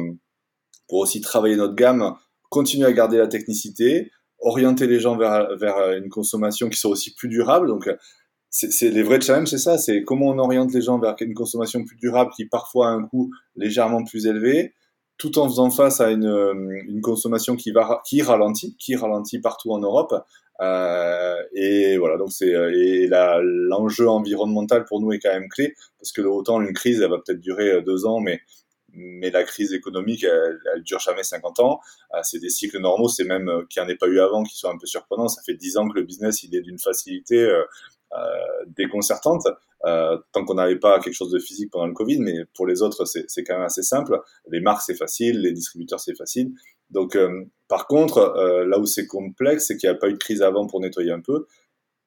[0.88, 2.14] pour aussi travailler notre gamme,
[2.50, 7.14] continuer à garder la technicité, orienter les gens vers vers une consommation qui soit aussi
[7.14, 7.66] plus durable.
[7.68, 7.90] Donc
[8.50, 9.78] c'est les vrais challenges, c'est ça.
[9.78, 13.04] C'est comment on oriente les gens vers une consommation plus durable qui parfois a un
[13.04, 14.74] coût légèrement plus élevé
[15.16, 19.72] tout en faisant face à une, une consommation qui va qui ralentit, qui ralentit partout
[19.72, 20.14] en Europe.
[20.60, 26.12] Euh, et voilà, donc c'est et l'enjeu environnemental pour nous est quand même clé parce
[26.12, 28.40] que autant une crise, elle va peut-être durer deux ans, mais
[28.94, 31.80] mais la crise économique, elle, elle dure jamais 50 ans.
[32.14, 34.42] Euh, c'est des cycles normaux, c'est même euh, qu'il n'y en ait pas eu avant,
[34.44, 35.28] qui sont un peu surprenants.
[35.28, 37.62] Ça fait 10 ans que le business, il est d'une facilité euh,
[38.66, 39.46] déconcertante,
[39.82, 43.04] tant qu'on n'avait pas quelque chose de physique pendant le Covid, mais pour les autres,
[43.04, 44.20] c'est quand même assez simple.
[44.50, 46.52] Les marques, c'est facile, les distributeurs, c'est facile.
[46.90, 47.18] Donc,
[47.68, 50.66] par contre, là où c'est complexe, c'est qu'il n'y a pas eu de crise avant
[50.66, 51.46] pour nettoyer un peu.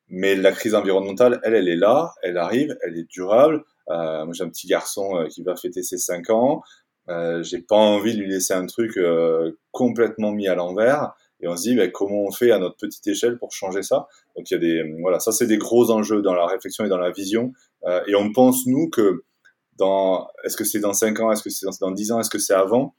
[0.10, 3.64] Mais la crise environnementale, elle, elle est là, elle arrive, elle est durable.
[3.90, 6.62] Euh, moi, j'ai un petit garçon euh, qui va fêter ses 5 ans.
[7.10, 11.14] Euh, j'ai pas envie de lui laisser un truc euh, complètement mis à l'envers.
[11.40, 14.08] Et on se dit, ben, comment on fait à notre petite échelle pour changer ça?
[14.36, 16.90] Donc il y a des, voilà, ça c'est des gros enjeux dans la réflexion et
[16.90, 17.54] dans la vision.
[17.86, 19.24] Euh, et on pense nous que
[19.78, 22.30] dans, est-ce que c'est dans 5 ans, est-ce que c'est dans, dans 10 ans, est-ce
[22.30, 22.96] que c'est avant?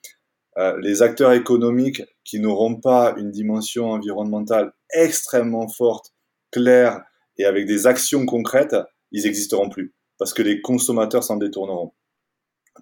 [0.58, 6.12] Euh, Les acteurs économiques qui n'auront pas une dimension environnementale extrêmement forte,
[6.52, 7.02] claire
[7.36, 8.76] et avec des actions concrètes,
[9.10, 11.92] ils n'existeront plus parce que les consommateurs s'en détourneront.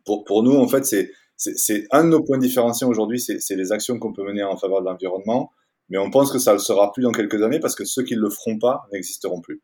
[0.04, 3.72] Pour, pour nous, en fait, c'est c'est un de nos points différenciants aujourd'hui, c'est les
[3.72, 5.52] actions qu'on peut mener en faveur de l'environnement,
[5.88, 8.02] mais on pense que ça ne le sera plus dans quelques années parce que ceux
[8.02, 9.62] qui ne le feront pas n'existeront plus.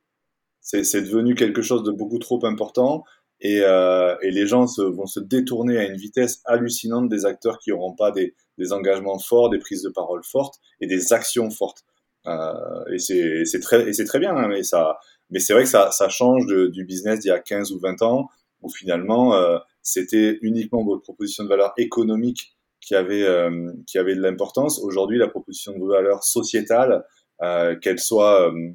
[0.61, 3.05] C'est devenu quelque chose de beaucoup trop important
[3.41, 7.59] et, euh, et les gens se, vont se détourner à une vitesse hallucinante des acteurs
[7.59, 11.51] qui n'auront pas des, des, engagements forts, des prises de parole fortes et des actions
[11.51, 11.83] fortes.
[12.27, 14.99] Euh, et c'est très, très bien, hein, mais ça,
[15.31, 17.81] mais c'est vrai que ça, ça change de, du business d'il y a 15 ou
[17.81, 18.29] 20 ans,
[18.61, 24.15] où finalement, euh, c'était uniquement votre proposition de valeur économique qui avait, euh, qui avait
[24.15, 24.81] de l'importance.
[24.81, 27.05] Aujourd'hui, la proposition de valeur sociétale,
[27.43, 28.73] euh, qu'elle soit euh,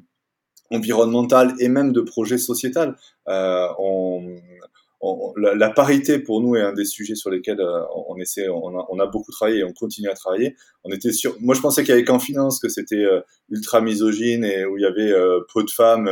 [0.70, 2.96] environnementale et même de projet sociétal,
[3.28, 4.36] euh, on,
[5.36, 8.86] la, parité pour nous est un des sujets sur lesquels euh, on, essaie, on a,
[8.88, 10.56] on a, beaucoup travaillé et on continue à travailler.
[10.84, 11.36] On était sûr.
[11.40, 14.86] Moi, je pensais qu'avec En Finance, que c'était euh, ultra misogyne et où il y
[14.86, 15.14] avait
[15.52, 16.10] peu de femmes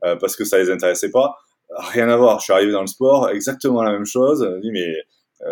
[0.00, 1.36] parce que ça les intéressait pas.
[1.70, 2.38] Rien à voir.
[2.40, 4.48] Je suis arrivé dans le sport, exactement la même chose.
[4.56, 4.94] Je dis mais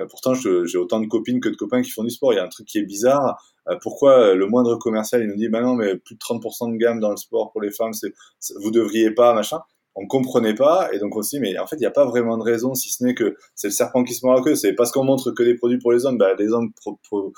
[0.08, 2.32] pourtant j'ai autant de copines que de copains qui font du sport.
[2.32, 3.42] Il y a un truc qui est bizarre.
[3.82, 7.00] pourquoi le moindre commercial il nous dit bah non mais plus de 30% de gamme
[7.00, 8.12] dans le sport pour les femmes, c'est
[8.60, 9.60] vous devriez pas machin
[9.94, 12.42] on comprenait pas et donc aussi mais en fait il n'y a pas vraiment de
[12.42, 14.90] raison si ce n'est que c'est le serpent qui se mord la queue c'est parce
[14.90, 16.72] qu'on montre que des produits pour les hommes bah, les hommes
[17.12, 17.30] euh,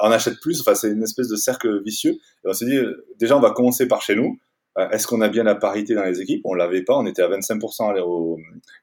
[0.00, 2.78] en achètent plus enfin c'est une espèce de cercle vicieux et on s'est dit
[3.18, 4.53] déjà on va commencer par chez nous euh,
[4.90, 6.42] est-ce qu'on a bien la parité dans les équipes?
[6.44, 8.38] On l'avait pas on était à 25% au,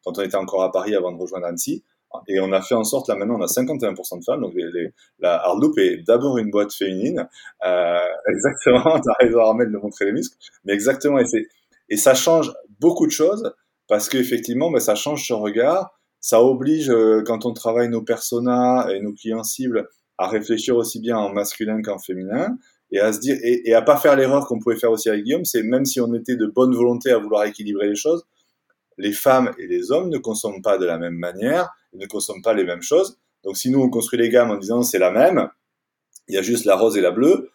[0.06, 1.84] quand on était encore à Paris avant de rejoindre Annecy
[2.27, 4.41] et on a fait en sorte, là maintenant, on a 51% de femmes.
[4.41, 7.27] Donc les, la Hardloop est d'abord une boîte féminine.
[7.65, 7.99] Euh,
[8.30, 10.38] exactement, tu as raison Armel de montrer les muscles.
[10.65, 13.54] Mais exactement, et, ça change beaucoup de choses
[13.88, 15.97] parce qu'effectivement, bah, ça change ce regard.
[16.19, 20.99] Ça oblige, euh, quand on travaille nos personas et nos clients cibles, à réfléchir aussi
[20.99, 22.58] bien en masculin qu'en féminin
[22.91, 25.45] et à se dire et, à pas faire l'erreur qu'on pouvait faire aussi avec Guillaume,
[25.45, 28.25] c'est même si on était de bonne volonté à vouloir équilibrer les choses,
[28.97, 32.54] les femmes et les hommes ne consomment pas de la même manière, ne consomment pas
[32.54, 33.17] les mêmes choses.
[33.43, 35.49] Donc si nous on construit les gammes en disant c'est la même,
[36.27, 37.49] il y a juste la rose et la bleue,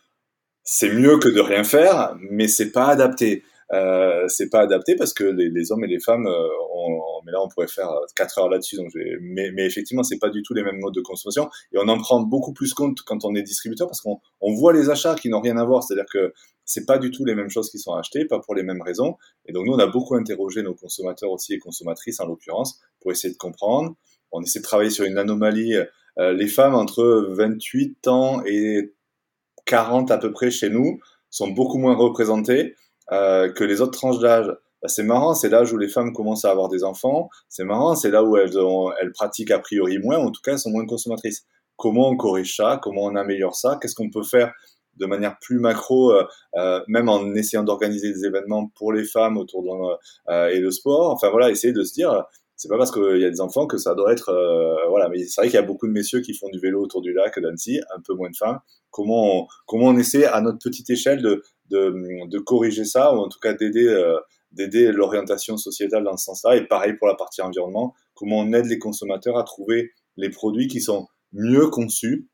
[0.63, 5.13] c'est mieux que de rien faire, mais c'est pas adapté euh, c'est pas adapté parce
[5.13, 8.39] que les, les, hommes et les femmes, euh, on, mais là on pourrait faire 4
[8.39, 8.77] heures là-dessus.
[8.77, 11.89] Donc mais, mais effectivement, c'est pas du tout les mêmes modes de consommation et on
[11.89, 15.17] en prend beaucoup plus compte quand on est distributeur parce qu'on on voit les achats
[15.17, 15.83] qui n'ont rien à voir.
[15.83, 16.33] C'est-à-dire que
[16.65, 19.17] c'est pas du tout les mêmes choses qui sont achetées, pas pour les mêmes raisons.
[19.47, 23.11] Et donc nous, on a beaucoup interrogé nos consommateurs aussi et consommatrices en l'occurrence pour
[23.11, 23.95] essayer de comprendre.
[24.33, 25.77] On essaie de travailler sur une anomalie.
[26.19, 28.95] Euh, les femmes entre 28 ans et
[29.65, 31.01] 40 à peu près chez nous
[31.31, 32.75] sont beaucoup moins représentées.
[33.13, 34.47] Euh, que les autres tranches d'âge.
[34.83, 37.29] Bah, c'est marrant, c'est l'âge où les femmes commencent à avoir des enfants.
[37.49, 40.53] C'est marrant, c'est là où elles, ont, elles pratiquent a priori moins, en tout cas
[40.53, 41.47] elles sont moins consommatrices.
[41.77, 42.81] Comment on corrige ça?
[42.83, 43.79] Comment on améliore ça?
[43.81, 44.53] Qu'est-ce qu'on peut faire
[44.97, 46.25] de manière plus macro, euh,
[46.57, 50.71] euh, même en essayant d'organiser des événements pour les femmes autour de euh, et le
[50.71, 51.13] sport?
[51.13, 52.25] Enfin voilà, essayer de se dire,
[52.57, 55.09] c'est pas parce qu'il y a des enfants que ça doit être euh, voilà.
[55.09, 57.13] Mais c'est vrai qu'il y a beaucoup de messieurs qui font du vélo autour du
[57.13, 58.61] lac d'Annecy, un peu moins de femmes.
[58.91, 63.19] Comment on, comment on essaie à notre petite échelle de de, de corriger ça ou
[63.19, 64.19] en tout cas d'aider euh,
[64.53, 66.57] d'aider l'orientation sociétale dans ce sens-là?
[66.57, 70.67] Et pareil pour la partie environnement, comment on aide les consommateurs à trouver les produits
[70.67, 72.29] qui sont mieux conçus,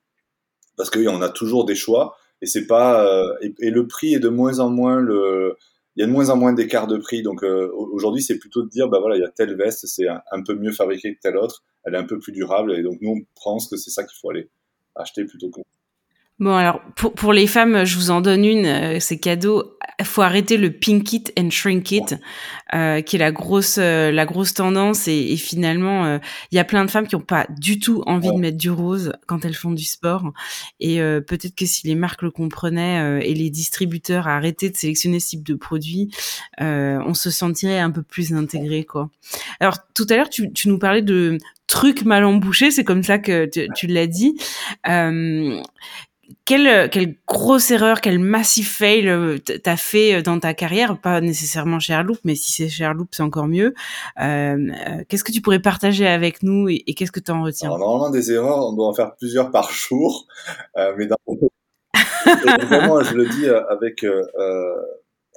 [0.77, 4.29] parce qu'on a toujours des choix et c'est pas euh, et, le prix est de
[4.29, 5.57] moins en moins le
[5.97, 7.23] il y a de moins en moins d'écart de prix.
[7.23, 10.09] Donc euh, aujourd'hui, c'est plutôt de dire, bah voilà, il y a telle veste, c'est
[10.09, 12.99] un, peu mieux fabriqué que telle autre, elle est un peu plus durable, et donc
[13.01, 14.49] nous on pense que c'est ça qu'il faut aller
[14.95, 15.61] acheter plutôt que
[16.43, 19.79] Bon, alors, pour, pour les femmes, je vous en donne une, euh, c'est cadeau.
[20.01, 22.17] Il faut arrêter le pink it and shrink it,
[22.75, 25.07] euh, qui est la grosse, euh, la grosse tendance.
[25.07, 26.19] Et, et finalement, euh,
[26.51, 28.71] il y a plein de femmes qui n'ont pas du tout envie de mettre du
[28.71, 30.33] rose quand elles font du sport.
[30.81, 35.29] Et peut-être que si les marques le comprenaient et les distributeurs arrêtaient de sélectionner ce
[35.29, 36.11] type de produits,
[36.59, 39.11] on se sentirait un peu plus intégré, quoi.
[39.61, 43.19] Alors, tout à l'heure, tu, tu nous parlais de trucs mal embouchés, c'est comme ça
[43.19, 44.37] que tu, tu l'as dit.
[44.89, 45.63] Euh,
[46.45, 51.21] quelle, quelle grosse erreur, quel massif fail euh, t'as fait euh, dans ta carrière, pas
[51.21, 53.75] nécessairement chez Airloop, mais si c'est chez Airloop, c'est encore mieux.
[54.21, 54.71] Euh,
[55.09, 58.33] qu'est-ce que tu pourrais partager avec nous et, qu'est-ce que tu en retiens Normalement, des
[58.33, 60.27] erreurs, on doit en faire plusieurs par jour,
[60.77, 61.17] mais dans...
[62.67, 64.05] vraiment, je le dis avec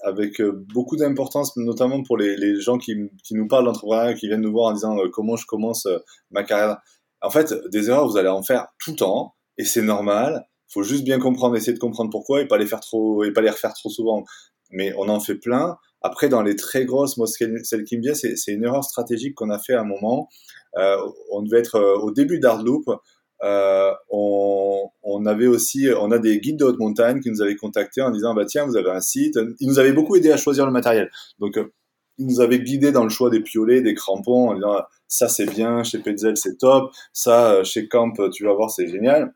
[0.03, 0.41] avec
[0.73, 4.51] beaucoup d'importance, notamment pour les, les gens qui, qui, nous parlent d'entrepreneuriat, qui viennent nous
[4.51, 5.87] voir en disant comment je commence
[6.31, 6.77] ma carrière.
[7.21, 10.83] En fait, des erreurs, vous allez en faire tout le temps, et c'est normal faut
[10.83, 13.49] juste bien comprendre, essayer de comprendre pourquoi et pas les faire trop et pas les
[13.49, 14.23] refaire trop souvent.
[14.71, 15.77] Mais on en fait plein.
[16.01, 19.49] Après, dans les très grosses, moi, celle qui me vient, c'est une erreur stratégique qu'on
[19.49, 20.29] a fait à un moment.
[20.77, 20.97] Euh,
[21.31, 22.83] on devait être euh, au début d'Hardloop.
[23.43, 28.03] Euh, on, avait aussi, on a des guides de haute montagne qui nous avaient contactés
[28.03, 29.39] en disant, bah tiens, vous avez un site.
[29.59, 31.09] Ils nous avaient beaucoup aidé à choisir le matériel.
[31.39, 31.73] Donc, euh,
[32.19, 35.47] ils nous avaient guidés dans le choix des piolets, des crampons, en disant, ça c'est
[35.47, 39.33] bien, chez Petzel c'est top, ça chez Camp, tu vas voir, c'est génial.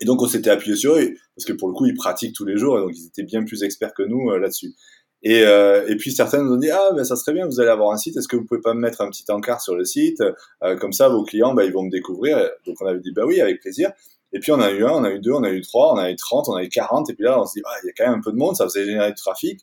[0.00, 2.44] Et donc on s'était appuyé sur eux, parce que pour le coup ils pratiquent tous
[2.44, 4.74] les jours, et donc ils étaient bien plus experts que nous euh, là-dessus.
[5.22, 7.70] Et, euh, et puis certains nous ont dit ah ben ça serait bien, vous allez
[7.70, 9.84] avoir un site, est-ce que vous pouvez pas me mettre un petit encart sur le
[9.84, 10.22] site,
[10.62, 12.38] euh, comme ça vos clients ben, ils vont me découvrir?
[12.66, 13.90] Donc on avait dit bah oui avec plaisir.
[14.32, 15.96] Et puis on a eu un, on a eu deux, on a eu trois, on
[15.96, 17.86] a eu 30, on a eu 40, et puis là on s'est dit ah il
[17.86, 19.60] y a quand même un peu de monde, ça faisait générer du trafic.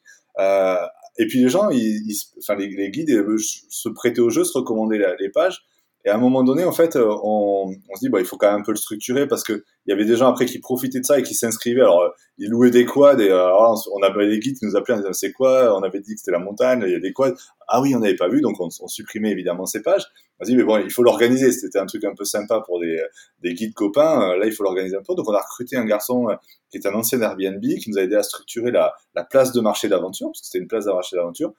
[1.18, 5.00] Et puis les gens, ils, enfin les, les, guides se prêtaient au jeu, se recommandaient
[5.20, 5.64] les pages.
[6.06, 8.38] Et à un moment donné, en fait, euh, on, on se dit, bah, il faut
[8.38, 10.60] quand même un peu le structurer parce que il y avait des gens après qui
[10.60, 11.82] profitaient de ça et qui s'inscrivaient.
[11.82, 13.52] Alors, euh, ils louaient des quads et euh,
[13.92, 15.76] on avait des guides qui nous appelaient en disant, c'est quoi?
[15.76, 17.34] On avait dit que c'était la montagne, il y a des quads.
[17.68, 20.06] Ah oui, on n'avait pas vu, donc on, on, supprimait évidemment ces pages.
[20.40, 21.52] On se dit, mais bon, il faut l'organiser.
[21.52, 23.02] C'était un truc un peu sympa pour des,
[23.42, 24.38] des guides copains.
[24.38, 25.16] Là, il faut l'organiser un peu.
[25.16, 26.28] Donc, on a recruté un garçon
[26.70, 29.62] qui est un ancien Airbnb qui nous a aidé à structurer la, la place de
[29.62, 31.54] marché d'aventure, parce que c'était une place de marché d'aventure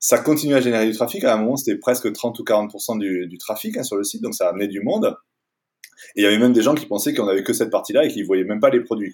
[0.00, 1.22] ça continue à générer du trafic.
[1.24, 4.34] À un moment, c'était presque 30 ou 40% du, trafic hein, sur le site, donc
[4.34, 5.14] ça amenait du monde.
[6.16, 8.08] Et il y avait même des gens qui pensaient qu'on avait que cette partie-là et
[8.08, 9.12] qui voyaient même pas les produits.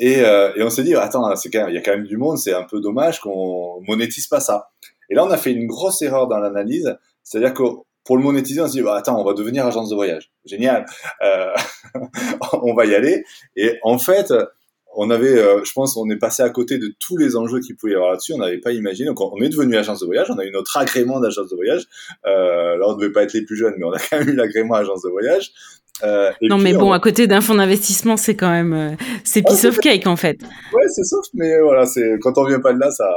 [0.00, 2.62] Euh, et on s'est dit, attends, il y a quand même du monde, c'est un
[2.62, 4.70] peu dommage qu'on monétise pas ça.
[5.10, 7.64] Et là, on a fait une grosse erreur dans l'analyse, c'est-à-dire que
[8.04, 10.32] pour le monétiser, on s'est dit, bah, attends, on va devenir agence de voyage.
[10.44, 10.86] Génial.
[11.22, 11.52] Euh,
[12.62, 13.24] on va y aller.
[13.56, 14.32] Et en fait,
[14.94, 17.76] on avait, euh, je pense, on est passé à côté de tous les enjeux qu'il
[17.76, 18.34] pouvait y avoir là-dessus.
[18.34, 19.08] On n'avait pas imaginé.
[19.08, 20.30] Donc, on est devenu agence de voyage.
[20.30, 21.86] On a eu notre agrément d'agence de voyage.
[22.26, 24.28] Euh, là, on ne devait pas être les plus jeunes, mais on a quand même
[24.28, 25.52] eu l'agrément agence de voyage.
[26.02, 28.90] Euh, non, mais bon, à côté d'un fonds d'investissement, c'est quand même, euh,
[29.24, 30.38] c'est piece of cake en fait.
[30.72, 33.08] Ouais, c'est soft, mais voilà, c'est quand on vient pas de là, ça,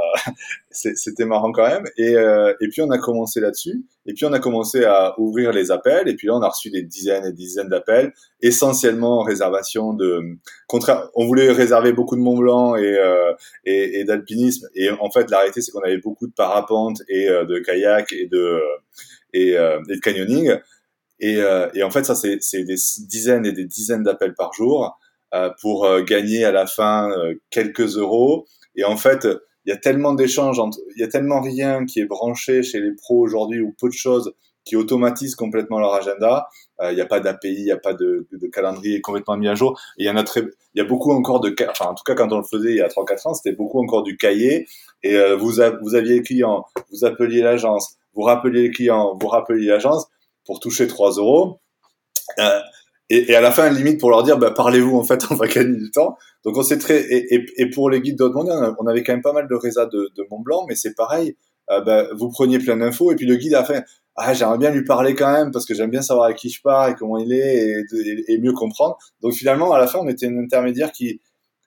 [0.72, 1.86] c'était marrant quand même.
[1.98, 3.84] Et, euh, et puis on a commencé là-dessus.
[4.06, 6.08] Et puis on a commencé à ouvrir les appels.
[6.08, 9.94] Et puis là, on a reçu des dizaines et des dizaines d'appels, essentiellement en réservation
[9.94, 10.38] de.
[10.68, 12.98] Contraire, on voulait réserver beaucoup de Mont Blanc et
[13.64, 14.68] et, et d'alpinisme.
[14.76, 18.28] Et en fait, la réalité, c'est qu'on avait beaucoup de parapente et de kayak et
[18.28, 18.60] de
[19.34, 20.60] et de canyoning.
[21.26, 22.76] Et, euh, et en fait, ça, c'est des
[23.08, 24.96] dizaines et des dizaines d'appels par jour
[25.34, 28.46] euh, pour euh, gagner à la fin euh, quelques euros.
[28.76, 29.28] Et en fait,
[29.66, 30.62] il y a tellement d'échanges,
[30.96, 33.94] il y a tellement rien qui est branché chez les pros aujourd'hui ou peu de
[33.94, 34.36] choses
[34.66, 36.48] qui automatisent complètement leur agenda.
[36.84, 39.80] Il n'y a pas d'API, il n'y a pas de, calendrier complètement mis à jour.
[39.98, 42.16] il y en a très, il y a beaucoup encore de, enfin en tout cas
[42.16, 44.68] quand on le faisait il y a 3-4 ans, c'était beaucoup encore du cahier.
[45.04, 49.68] Et vous, vous aviez le client, vous appeliez l'agence, vous rappeliez le client, vous rappeliez
[49.68, 50.08] l'agence
[50.46, 51.60] pour toucher 3 euros.
[52.40, 52.60] Euh,
[53.10, 55.48] et, et, à la fin, limite pour leur dire, bah, parlez-vous, en fait, on va
[55.48, 56.18] gagner du temps.
[56.44, 58.36] Donc, on s'est très, et, et, et, pour les guides d'autres
[58.80, 61.36] on avait quand même pas mal de résas de, de Mont Blanc, mais c'est pareil.
[61.72, 63.84] Euh, bah, vous preniez plein d'infos, et puis le guide a fait,
[64.16, 66.62] ah, j'aimerais bien lui parler quand même, parce que j'aime bien savoir à qui je
[66.62, 67.84] pars et comment il est,
[68.28, 68.98] et, mieux comprendre.
[69.22, 71.22] Donc, finalement, à la fin, on était un intermédiaire qui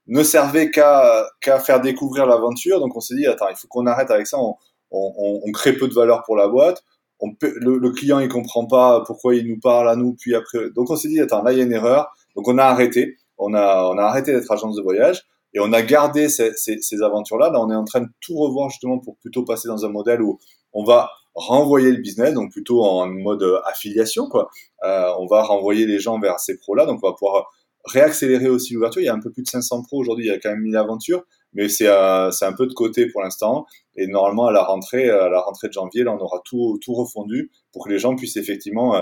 [0.07, 2.81] ne servait qu'à qu'à faire découvrir l'aventure.
[2.81, 4.55] Donc, on s'est dit, attends, il faut qu'on arrête avec ça, on,
[4.91, 6.83] on, on crée peu de valeur pour la boîte
[7.21, 10.91] on le, client il comprend pas pourquoi il nous parle à nous puis après donc
[10.91, 12.13] on s'est dit attends là il y a une erreur.
[12.37, 13.17] Donc on a arrêté.
[13.39, 16.79] On a on a arrêté d'être agence de voyage et on a gardé ces, ces,
[16.81, 19.69] ces aventures là là on est en train de tout revoir justement pour plutôt passer
[19.69, 20.39] dans un modèle où
[20.73, 24.51] on va renvoyer le business donc plutôt en mode affiliation quoi.
[24.85, 27.49] Euh, on va renvoyer les gens vers ces pros là donc on va pouvoir
[27.89, 29.03] réaccélérer aussi l'ouverture.
[29.03, 30.27] Il y a un peu plus de 500 pros aujourd'hui.
[30.27, 33.23] Il y a quand même une aventure mais c'est euh, un peu de côté pour
[33.23, 33.67] l'instant.
[33.97, 36.95] Et normalement, à la rentrée, à la rentrée de janvier, là, on aura tout, tout
[36.95, 39.01] refondu pour que les gens puissent effectivement euh,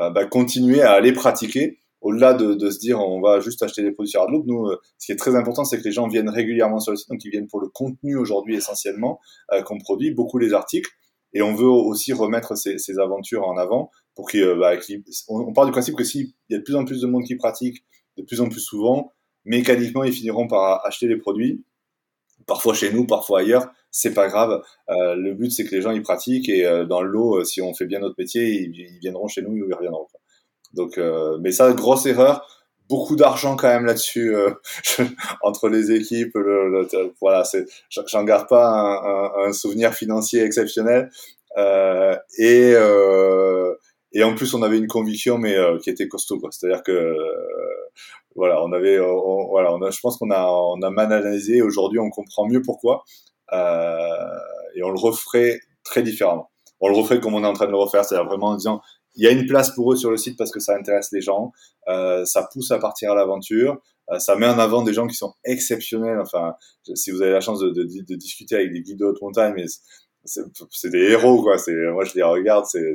[0.00, 1.78] euh, bah, continuer à aller pratiquer.
[2.00, 4.78] Au-delà de, de, se dire on va juste acheter des produits sur Hardloop, nous, euh,
[4.98, 7.24] ce qui est très important, c'est que les gens viennent régulièrement sur le site, donc
[7.24, 9.20] ils viennent pour le contenu aujourd'hui essentiellement
[9.52, 10.90] euh, qu'on produit, beaucoup les articles,
[11.32, 14.74] et on veut aussi remettre ces, ces aventures en avant pour qu'ils, euh, bah,
[15.28, 17.36] on, part du principe que s'il y a de plus en plus de monde qui
[17.36, 17.84] pratique,
[18.18, 19.10] de plus en plus souvent,
[19.46, 21.64] mécaniquement, ils finiront par acheter les produits,
[22.46, 24.62] parfois chez nous, parfois ailleurs, c'est pas grave.
[24.90, 27.60] Euh, le but, c'est que les gens ils pratiquent et euh, dans le lot, si
[27.62, 30.06] on fait bien notre métier, ils, viendront chez nous ou ils reviendront.
[30.72, 32.46] Donc, euh, mais ça, grosse erreur.
[32.88, 34.50] Beaucoup d'argent quand même là-dessus euh,
[35.42, 36.34] entre les équipes.
[36.34, 36.86] Le,
[37.20, 41.10] voilà, c'est, j'en garde pas un, un, un, souvenir financier exceptionnel.
[41.56, 43.74] Euh, et euh,
[44.14, 46.50] et en plus, on avait une conviction, mais euh, qui était costaud, quoi.
[46.52, 47.14] C'est-à-dire que
[48.34, 51.60] voilà, on avait, on, voilà, on a, je pense qu'on a, on a mal analysé.
[51.60, 53.04] Aujourd'hui, on comprend mieux pourquoi,
[53.52, 56.50] et on le referait très différemment.
[56.80, 58.80] On le referait comme on est en train de le refaire, c'est-à-dire vraiment en disant,
[59.14, 61.20] il y a une place pour eux sur le site parce que ça intéresse les
[61.20, 61.52] gens,
[61.88, 65.14] euh, ça pousse à partir à l'aventure, euh, ça met en avant des gens qui
[65.14, 66.18] sont exceptionnels.
[66.20, 66.54] Enfin,
[66.94, 69.54] si vous avez la chance de, de, de discuter avec des guides de haute montagne,
[70.24, 71.58] c'est des héros quoi.
[71.58, 72.94] C'est moi je les regarde, c'est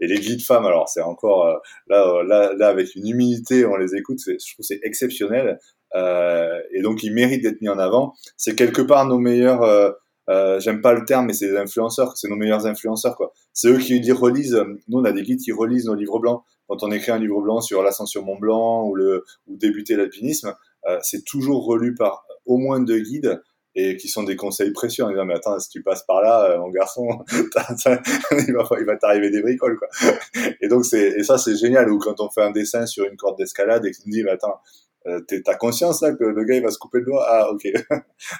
[0.00, 1.56] et les guides femmes alors c'est encore euh,
[1.88, 5.58] là là là avec une humilité on les écoute, je trouve c'est exceptionnel
[5.94, 8.14] euh, et donc ils méritent d'être mis en avant.
[8.36, 9.90] C'est quelque part nos meilleurs euh,
[10.28, 13.32] euh, j'aime pas le terme, mais c'est des influenceurs, c'est nos meilleurs influenceurs, quoi.
[13.54, 16.42] C'est eux qui relisent, nous on a des guides qui relisent nos livres blancs.
[16.68, 20.54] Quand on écrit un livre blanc sur l'ascension Mont Blanc ou le, ou débuter l'alpinisme,
[20.86, 23.40] euh, c'est toujours relu par au moins deux guides
[23.74, 26.50] et qui sont des conseils précieux en disant mais attends si tu passes par là
[26.50, 29.88] euh, mon garçon il va il va t'arriver des bricoles quoi.
[30.60, 33.16] Et donc c'est et ça c'est génial ou quand on fait un dessin sur une
[33.16, 34.58] corde d'escalade et qu'on dit mais attends
[35.06, 37.24] euh, t'as conscience là que le gars il va se couper le doigt?
[37.28, 37.64] Ah ok.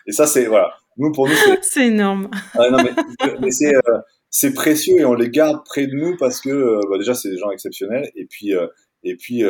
[0.07, 0.71] Et ça c'est voilà.
[0.97, 2.29] Nous pour nous c'est énorme.
[2.55, 2.93] Ah, non, mais,
[3.41, 3.99] mais c'est euh,
[4.31, 7.31] c'est précieux et on les garde près de nous parce que euh, bah, déjà c'est
[7.31, 8.11] des gens exceptionnels.
[8.15, 8.67] Et puis euh,
[9.05, 9.45] et puis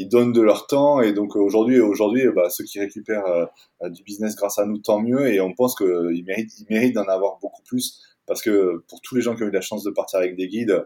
[0.00, 3.48] ils donnent de leur temps et donc aujourd'hui aujourd'hui bah, ceux qui récupèrent
[3.82, 7.08] du business grâce à nous tant mieux et on pense qu'ils méritent ils méritent d'en
[7.08, 9.90] avoir beaucoup plus parce que pour tous les gens qui ont eu la chance de
[9.90, 10.84] partir avec des guides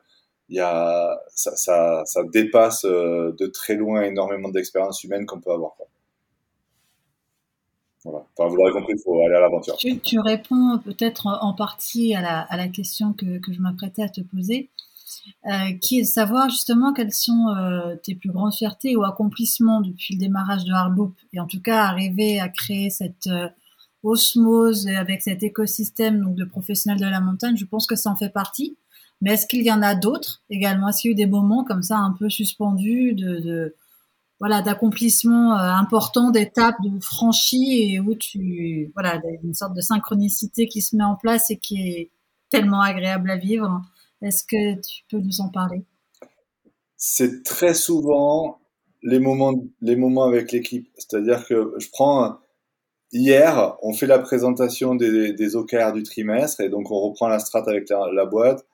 [1.35, 5.73] ça, dépasse euh, de très loin énormément d'expériences humaines qu'on peut avoir.
[8.05, 8.27] Voilà.
[8.37, 9.77] Enfin, vous l'aurez compris, il faut aller à l'aventure.
[9.77, 14.71] Tu, réponds peut-être en partie à la, question que, que je m'apprêtais à te poser,
[15.47, 19.81] euh, qui est de savoir justement quelles sont euh, tes plus grandes fiertés ou accomplissements
[19.81, 23.49] depuis le démarrage de Hardloop, et en tout cas arriver à créer cette euh,
[24.03, 28.17] osmose avec cet écosystème donc, de professionnels de la montagne, je pense que ça en
[28.17, 28.77] fait partie.
[29.21, 30.89] Mais est-ce qu'il y en a d'autres également?
[30.89, 33.77] Est-ce qu'il y a eu des moments comme ça un peu suspendus de, de
[34.41, 40.67] voilà d'accomplissement euh, important, d'étapes de franchis et où tu voilà une sorte de synchronicité
[40.67, 42.11] qui se met en place et qui est
[42.51, 43.83] tellement agréable à vivre?
[44.23, 45.85] Est-ce que tu peux nous en parler?
[46.97, 48.61] C'est très souvent
[49.03, 50.89] les moments les moments avec l'équipe.
[50.97, 52.39] C'est-à-dire que je prends
[53.13, 57.41] hier, on fait la présentation des, des OKR du trimestre et donc on reprend la
[57.41, 58.65] strat avec la, la boîte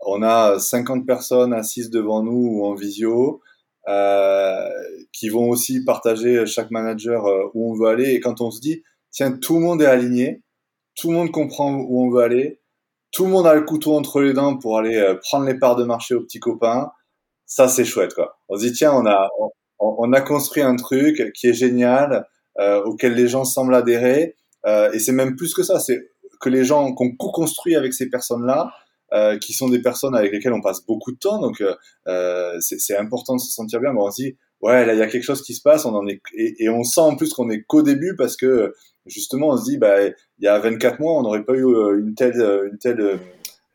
[0.00, 3.40] on a 50 personnes assises devant nous ou en visio
[3.88, 4.68] euh,
[5.12, 8.12] qui vont aussi partager chaque manager euh, où on veut aller.
[8.12, 10.42] Et quand on se dit, tiens, tout le monde est aligné,
[10.94, 12.57] tout le monde comprend où on veut aller,
[13.12, 15.76] tout le monde a le couteau entre les dents pour aller euh, prendre les parts
[15.76, 16.90] de marché aux petits copains,
[17.46, 18.38] ça c'est chouette quoi.
[18.48, 19.28] On se dit, tiens, on a,
[19.78, 22.26] on, a construit un truc qui est génial,
[22.58, 24.36] euh, auquel les gens semblent adhérer.
[24.66, 28.08] Euh, et c'est même plus que ça, c'est que les gens qu'on co-construit avec ces
[28.08, 28.72] personnes-là,
[29.14, 31.40] euh, qui sont des personnes avec lesquelles on passe beaucoup de temps.
[31.40, 31.74] Donc, euh,
[32.08, 33.92] euh c'est important de se sentir bien.
[33.92, 35.86] Mais on se dit, ouais, là, il y a quelque chose qui se passe.
[35.86, 38.74] On en est et, et on sent en plus qu'on est qu'au début parce que
[39.08, 41.98] justement, on se dit, bah, il y a 24 mois, on n'aurait pas eu euh,
[41.98, 42.40] une telle,
[42.70, 43.18] une telle,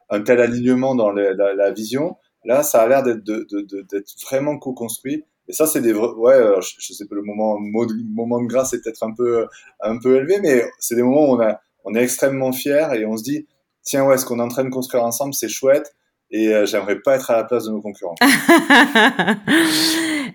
[0.09, 2.17] un tel alignement dans la, vision.
[2.45, 5.25] Là, ça a l'air d'être vraiment co-construit.
[5.49, 8.73] Et ça, c'est des vrais, ouais, je, je, sais pas, le moment, moment de grâce
[8.73, 9.45] est peut-être un peu,
[9.81, 13.05] un peu élevé, mais c'est des moments où on a, on est extrêmement fier et
[13.05, 13.47] on se dit,
[13.83, 15.93] tiens, ouais, ce qu'on est en train de construire ensemble, c'est chouette.
[16.35, 18.15] Et euh, j'aimerais pas être à la place de nos concurrents.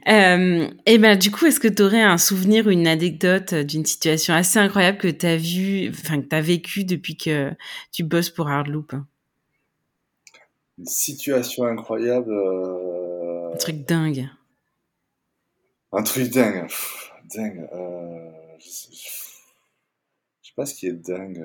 [0.09, 3.84] euh, et ben, du coup, est-ce que tu aurais un souvenir ou une anecdote d'une
[3.84, 7.51] situation assez incroyable que tu as vu, enfin, que tu as vécu depuis que
[7.90, 8.92] tu bosses pour Hardloop?
[10.78, 12.30] Une situation incroyable.
[12.32, 13.53] Euh...
[13.55, 14.28] Un truc dingue.
[15.90, 16.68] Un truc dingue.
[16.68, 17.68] Pff, dingue.
[18.61, 18.88] Je, sais...
[18.92, 21.44] je sais pas ce qui est dingue.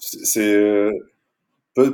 [0.00, 0.90] C'est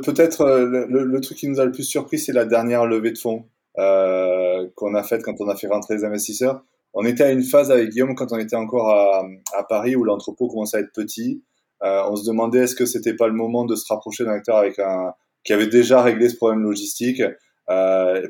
[0.02, 3.18] peut-être euh, le, truc qui nous a le plus surpris, c'est la dernière levée de
[3.18, 3.44] fonds
[3.78, 6.64] euh, qu'on a faite quand on a fait rentrer les investisseurs.
[6.94, 10.48] On était à une phase avec Guillaume quand on était encore à, Paris où l'entrepôt
[10.48, 11.42] commençait à être petit.
[11.82, 14.56] Euh, on se demandait est-ce que c'était pas le moment de se rapprocher d'un acteur
[14.56, 15.12] avec un
[15.42, 17.22] qui avait déjà réglé ce problème logistique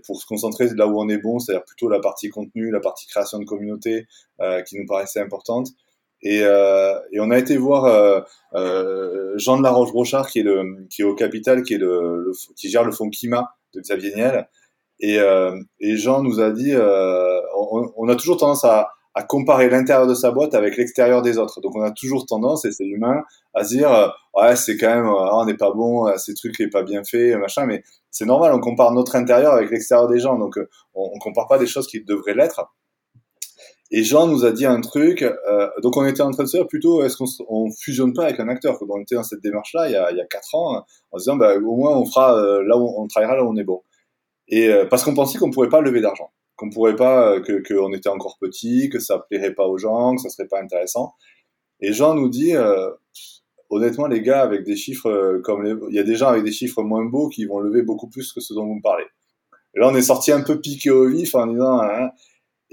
[0.06, 3.06] pour se concentrer là où on est bon, c'est-à-dire plutôt la partie contenu, la partie
[3.06, 4.06] création de communauté
[4.66, 5.68] qui nous paraissait importante.
[6.24, 8.20] Et, euh, et, on a été voir euh,
[8.54, 11.78] euh, Jean de la est le, qui est au capital, qui
[12.70, 14.48] gère le fonds Kima de Xavier Niel.
[15.00, 15.18] Et,
[15.96, 18.90] Jean nous a dit, on, a toujours tendance à,
[19.28, 21.60] comparer l'intérieur de sa boîte avec l'extérieur des autres.
[21.60, 23.22] Donc on a toujours tendance, et c'est humain,
[23.52, 26.82] à se dire, ouais, c'est quand même, on n'est pas bon, ces trucs n'est pas
[26.82, 27.66] bien fait, machin.
[27.66, 30.38] Mais c'est normal, on compare notre intérieur avec l'extérieur des gens.
[30.38, 30.58] Donc
[30.94, 32.64] on, on compare pas des choses qui devraient l'être.
[33.90, 36.56] Et Jean nous a dit un truc, euh, donc on était en train de se
[36.56, 39.88] dire plutôt, est-ce qu'on on fusionne pas avec un acteur On était dans cette démarche-là
[39.88, 42.78] il y a, il quatre ans, en disant, bah, au moins on fera euh, là
[42.78, 43.82] où on travaillera là où on est bon.
[44.48, 47.92] Et euh, parce qu'on pensait qu'on pourrait pas lever d'argent, qu'on pourrait pas, que qu'on
[47.92, 51.12] était encore petit, que ça plairait pas aux gens, que ça serait pas intéressant.
[51.80, 52.54] Et Jean nous dit,
[53.68, 56.52] honnêtement les gars, avec des chiffres comme les, il y a des gens avec des
[56.52, 59.04] chiffres moins beaux qui vont lever beaucoup plus que ce dont vous me parlez.
[59.74, 62.10] Là on est sorti un peu piqué au vif en disant, hein,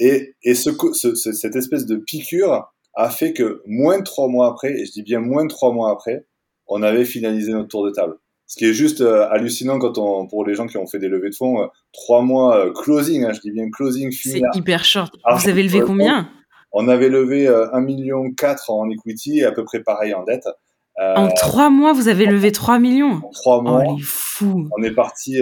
[0.01, 4.47] et, et ce, ce, cette espèce de piqûre a fait que moins de trois mois
[4.47, 6.25] après, et je dis bien moins de trois mois après,
[6.65, 8.15] on avait finalisé notre tour de table.
[8.47, 11.07] Ce qui est juste euh, hallucinant quand on, pour les gens qui ont fait des
[11.07, 14.11] levées de fonds, euh, trois mois euh, closing, hein, je dis bien closing.
[14.11, 15.13] C'est hyper short.
[15.37, 16.29] Vous avez levé combien
[16.71, 18.25] On avait levé 1,4 million
[18.69, 20.47] en equity et à peu près pareil en dette.
[20.97, 23.83] en trois mois, vous avez levé 3 millions En trois mois.
[23.87, 24.67] Oh, fou.
[24.75, 25.39] On est parti.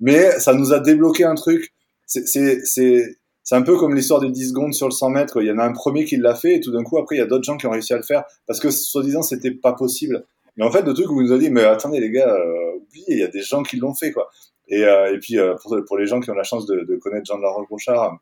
[0.00, 1.72] mais ça nous a débloqué un truc.
[2.06, 3.19] C'est
[3.50, 5.42] c'est un peu comme l'histoire des 10 secondes sur le 100 mètres.
[5.42, 7.18] Il y en a un premier qui l'a fait et tout d'un coup, après, il
[7.18, 9.72] y a d'autres gens qui ont réussi à le faire parce que, soi-disant, c'était pas
[9.72, 10.24] possible.
[10.56, 13.02] Mais en fait, le truc vous nous a dit, mais attendez, les gars, euh, oui,
[13.08, 14.30] il y a des gens qui l'ont fait, quoi.
[14.68, 17.26] Et, euh, et puis, euh, pour, pour, les gens qui ont la chance de, connaître
[17.26, 18.12] Jean de la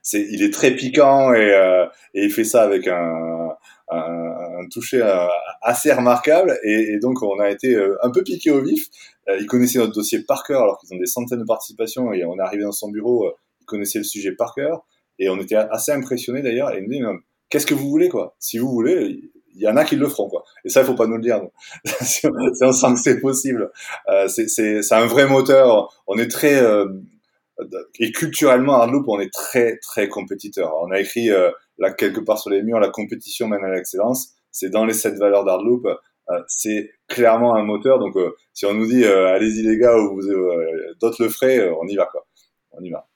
[0.00, 1.84] c'est, il est très piquant et, euh,
[2.14, 3.50] et, il fait ça avec un,
[3.90, 5.02] un, toucher
[5.60, 6.58] assez remarquable.
[6.64, 8.86] Et, et, donc, on a été un peu piqué au vif.
[9.38, 12.38] il connaissait notre dossier par cœur alors qu'ils ont des centaines de participations et on
[12.38, 13.30] est arrivé dans son bureau
[13.70, 14.84] connaissait le sujet par cœur.
[15.18, 16.74] Et on était assez impressionnés d'ailleurs.
[16.74, 17.02] Et il nous dit,
[17.48, 18.34] qu'est-ce que vous voulez, quoi?
[18.38, 20.44] Si vous voulez, il y en a qui le feront, quoi.
[20.64, 21.40] Et ça, il faut pas nous le dire.
[22.62, 23.70] on sent que c'est possible.
[24.08, 26.02] Euh, c'est un vrai moteur.
[26.06, 26.62] On est très...
[26.62, 26.86] Euh,
[27.98, 30.72] et culturellement, Hardloop, on est très, très compétiteur.
[30.80, 34.32] On a écrit euh, là quelque part sur les murs, la compétition mène à l'excellence.
[34.50, 35.86] C'est dans les sept valeurs d'Hardloop.
[35.86, 37.98] Euh, c'est clairement un moteur.
[37.98, 38.16] Donc,
[38.54, 40.22] si on nous dit, allez-y les gars, ou
[41.00, 42.26] d'autres le feraient, on y va, quoi.
[42.72, 43.09] On y va.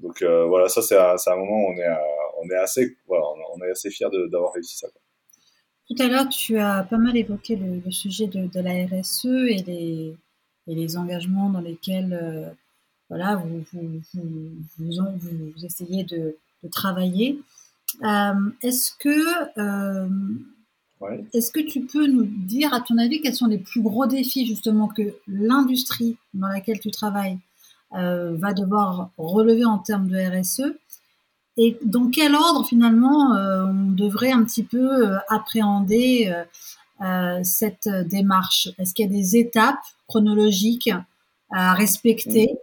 [0.00, 1.96] Donc euh, voilà, ça c'est un, moment où on est, euh,
[2.42, 3.24] on est assez, voilà,
[3.54, 4.88] on est assez fiers d'avoir réussi ça.
[5.88, 9.62] Tout à l'heure, tu as pas mal évoqué le, sujet de, de, la RSE et
[9.66, 10.16] les,
[10.66, 12.50] et les engagements dans lesquels euh,
[13.08, 14.02] voilà, vous, vous,
[14.78, 17.38] vous, vous, essayez de, de travailler.
[18.02, 20.08] Euh, est-ce que, euh,
[21.00, 21.24] ouais.
[21.32, 24.44] est-ce que tu peux nous dire, à ton avis, quels sont les plus gros défis
[24.44, 27.38] justement que l'industrie dans laquelle tu travailles
[27.96, 30.74] va devoir relever en termes de RSE
[31.56, 36.32] et dans quel ordre finalement euh, on devrait un petit peu euh, appréhender
[37.42, 38.68] cette démarche?
[38.78, 40.90] Est-ce qu'il y a des étapes chronologiques
[41.50, 42.56] à respecter?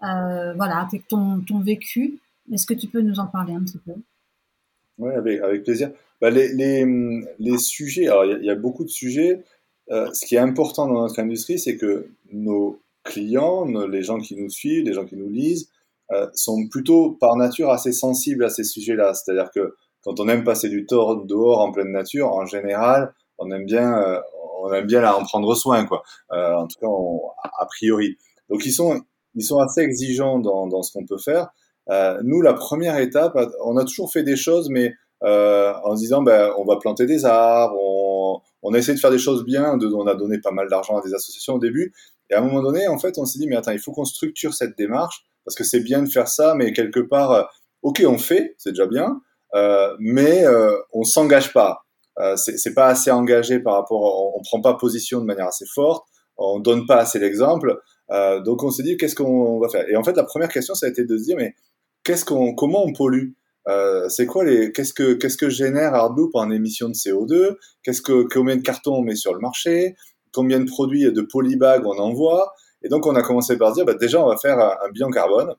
[0.00, 2.18] Voilà, avec ton, ton vécu,
[2.52, 3.92] est-ce que tu peux nous en parler un petit peu?
[4.98, 5.90] Oui, avec, avec, plaisir.
[6.20, 6.86] Bah, les, les,
[7.40, 9.42] les, sujets, alors il y, y, a beaucoup de sujets.
[9.88, 14.48] ce qui est important dans notre industrie, c'est que nos clients, les gens qui nous
[14.50, 15.70] suivent, les gens qui nous lisent,
[16.12, 19.14] euh, sont plutôt par nature assez sensibles à ces sujets-là.
[19.14, 19.74] C'est-à-dire que
[20.04, 23.98] quand on aime passer du temps dehors en pleine nature, en général, on aime bien,
[24.02, 24.20] euh,
[24.62, 26.02] on aime bien en prendre soin, quoi.
[26.32, 28.16] Euh, en tout cas, a priori.
[28.50, 29.00] Donc ils sont,
[29.34, 31.48] ils sont assez exigeants dans, dans ce qu'on peut faire.
[31.90, 34.92] Euh, nous, la première étape, on a toujours fait des choses, mais
[35.24, 39.00] euh, en se disant, ben, on va planter des arbres, on, on a essayé de
[39.00, 41.92] faire des choses bien, on a donné pas mal d'argent à des associations au début,
[42.32, 44.06] et à un moment donné, en fait, on s'est dit, mais attends, il faut qu'on
[44.06, 47.42] structure cette démarche, parce que c'est bien de faire ça, mais quelque part, euh,
[47.82, 49.20] ok, on fait, c'est déjà bien,
[49.54, 51.82] euh, mais euh, on s'engage pas.
[52.18, 55.66] Euh, c'est pas assez engagé par rapport, on, on, prend pas position de manière assez
[55.74, 56.06] forte,
[56.38, 57.78] on donne pas assez l'exemple.
[58.44, 59.88] Donc on s'est dit, qu'est-ce qu'on va faire?
[59.88, 61.54] Et en fait, la première question, ça a été de se dire, mais
[62.04, 63.32] qu'est-ce qu'on, comment on pollue?
[64.08, 68.24] C'est quoi les qu'est-ce que qu'est-ce que génère Hardloop en émissions de CO2 Qu'est-ce que
[68.30, 69.94] combien de cartons on met sur le marché?
[70.32, 72.52] Combien de produits de polybag on envoie.
[72.82, 75.54] Et donc, on a commencé par dire, bah, déjà, on va faire un, bilan carbone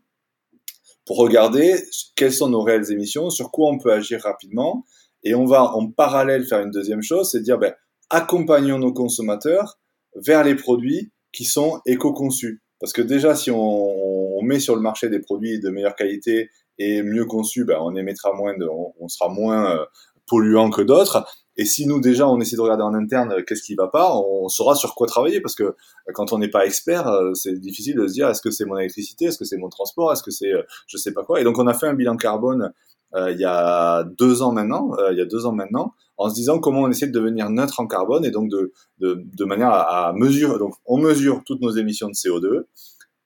[1.05, 1.75] pour regarder
[2.15, 4.85] quelles sont nos réelles émissions, sur quoi on peut agir rapidement.
[5.23, 7.75] Et on va en parallèle faire une deuxième chose, c'est dire, bah,
[8.09, 9.79] accompagnons nos consommateurs
[10.15, 12.61] vers les produits qui sont éco-conçus.
[12.79, 17.01] Parce que déjà, si on, met sur le marché des produits de meilleure qualité et
[17.01, 19.85] mieux conçus, ben, on émettra moins de, on, on sera moins euh,
[20.27, 21.25] polluant que d'autres.
[21.55, 24.15] Et si nous déjà on essaie de regarder en interne euh, qu'est-ce qui va pas,
[24.15, 25.75] on saura sur quoi travailler parce que euh,
[26.13, 28.77] quand on n'est pas expert, euh, c'est difficile de se dire est-ce que c'est mon
[28.77, 30.51] électricité, est-ce que c'est mon transport, est-ce que c'est
[30.87, 31.39] je sais pas quoi.
[31.39, 32.71] Et donc on a fait un bilan carbone
[33.15, 36.57] il y a deux ans maintenant, il y a deux ans maintenant, en se disant
[36.57, 40.07] comment on essaie de devenir neutre en carbone et donc de de, de manière à,
[40.07, 40.57] à mesurer.
[40.57, 42.63] Donc on mesure toutes nos émissions de CO2.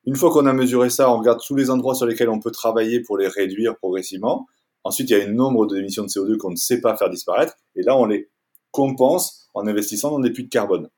[0.05, 2.51] Une fois qu'on a mesuré ça, on regarde tous les endroits sur lesquels on peut
[2.51, 4.45] travailler pour les réduire progressivement.
[4.87, 7.57] Ensuite, il y a un nombre d'émissions de CO2 qu'on ne sait pas faire disparaître,
[7.75, 8.29] et là, on les
[8.71, 10.89] compense en investissant dans des puits de carbone.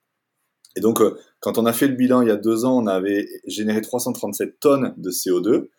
[0.75, 2.85] Et donc, euh, quand on a fait le bilan il y a deux ans, on
[2.85, 5.69] avait généré 337 tonnes de CO2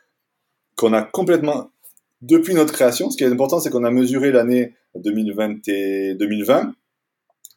[0.75, 1.71] qu'on a complètement,
[2.21, 6.73] depuis notre création, ce qui est important, c'est qu'on a mesuré l'année 2020 et 2020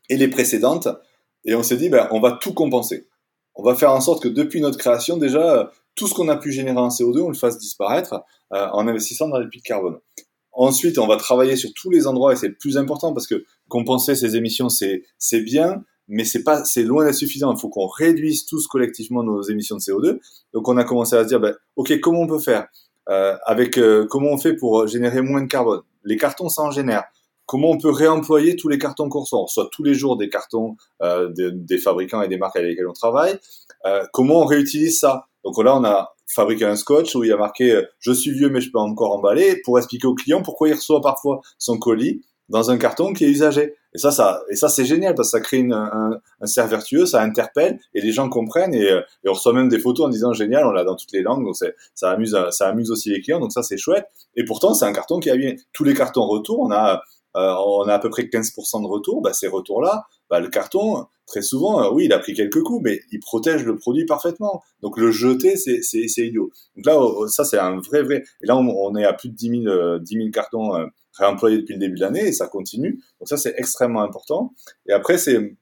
[0.10, 0.88] et les précédentes,
[1.45, 3.08] et on s'est dit, ben, on va tout compenser.
[3.56, 6.51] On va faire en sorte que depuis notre création, déjà, tout ce qu'on a pu
[6.51, 8.24] générer en CO2, on le fasse disparaître
[8.54, 9.97] euh, en investissant dans les puits de carbone.
[10.54, 13.43] Ensuite, on va travailler sur tous les endroits et c'est le plus important parce que
[13.68, 17.54] compenser ces émissions, c'est c'est bien, mais c'est pas c'est loin d'être suffisant.
[17.54, 20.20] Il faut qu'on réduise tous collectivement nos émissions de CO2.
[20.54, 22.68] Donc, on a commencé à se dire, ben, ok, comment on peut faire
[23.10, 25.82] euh, avec euh, comment on fait pour générer moins de carbone?
[26.04, 27.04] Les cartons, ça en génère.
[27.45, 29.39] Comment on peut réemployer tous les cartons qu'on reçoit?
[29.39, 32.93] On tous les jours des cartons euh, des fabricants et des marques avec lesquelles on
[32.93, 33.38] travaille.
[33.86, 35.28] Euh, comment on réutilise ça?
[35.43, 38.32] Donc là, on a fabriquer un scotch où il y a marqué euh, je suis
[38.32, 41.78] vieux mais je peux encore emballer pour expliquer au client pourquoi il reçoit parfois son
[41.78, 43.76] colis dans un carton qui est usagé.
[43.95, 46.71] Et ça, ça, et ça c'est génial parce que ça crée une, un, un cercle
[46.71, 50.07] vertueux, ça interpelle et les gens comprennent et, euh, et, on reçoit même des photos
[50.07, 53.11] en disant génial, on l'a dans toutes les langues, donc ça amuse, ça amuse aussi
[53.11, 54.07] les clients, donc ça c'est chouette.
[54.36, 57.01] Et pourtant c'est un carton qui a bien tous les cartons retour, on a
[57.36, 61.06] euh, on a à peu près 15% de retour, bah, ces retours-là, bah, le carton,
[61.26, 64.64] très souvent, euh, oui, il a pris quelques coups, mais il protège le produit parfaitement.
[64.82, 65.82] Donc le jeter, c'est,
[66.18, 66.52] idiot.
[66.76, 68.24] Donc là, oh, oh, ça, c'est un vrai, vrai.
[68.44, 70.86] Et là, on, est à plus de 10 000, 10 000 cartons euh,
[71.18, 73.02] réemployés depuis le début de l'année, et ça continue.
[73.20, 74.54] Donc ça, c'est extrêmement important.
[74.88, 75.56] Et après, c'est,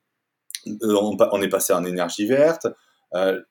[0.65, 2.67] on, est passé en énergie verte.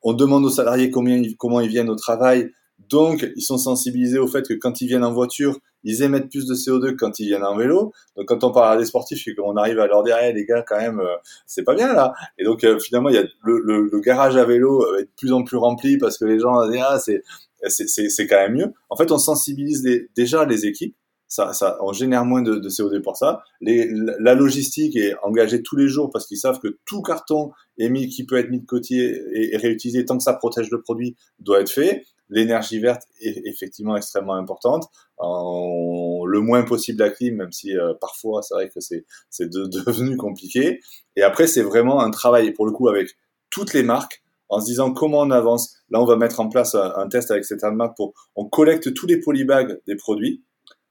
[0.02, 2.50] on demande aux salariés combien, comment ils viennent au travail.
[2.90, 6.46] Donc, ils sont sensibilisés au fait que quand ils viennent en voiture, ils émettent plus
[6.46, 7.92] de CO2 que quand ils viennent en vélo.
[8.16, 10.44] Donc quand on parle à des sportifs et qu'on arrive à leur dire, hey, les
[10.44, 11.16] gars, quand même, euh,
[11.46, 12.12] c'est pas bien là.
[12.38, 15.32] Et donc euh, finalement, il y a le, le, garage à vélo est de plus
[15.32, 17.22] en plus rempli parce que les gens disent, ah, c'est
[17.68, 18.72] c'est quand même mieux.
[18.88, 19.86] En fait, on sensibilise
[20.16, 20.96] déjà les équipes.
[21.28, 23.42] Ça, ça, on génère moins de, de CO2 pour ça.
[23.60, 23.88] Les,
[24.18, 28.26] la logistique est engagée tous les jours parce qu'ils savent que tout carton émis qui
[28.26, 31.70] peut être mis de côté et réutilisé tant que ça protège le produit doit être
[31.70, 34.88] fait l'énergie verte est effectivement extrêmement importante.
[35.20, 39.04] Le moins possible la clim, même si euh, parfois c'est vrai que c'est
[39.50, 40.80] devenu compliqué.
[41.16, 43.10] Et après c'est vraiment un travail pour le coup avec
[43.50, 45.76] toutes les marques en se disant comment on avance.
[45.90, 49.06] Là on va mettre en place un, test avec cette marque pour on collecte tous
[49.06, 50.42] les polybags des produits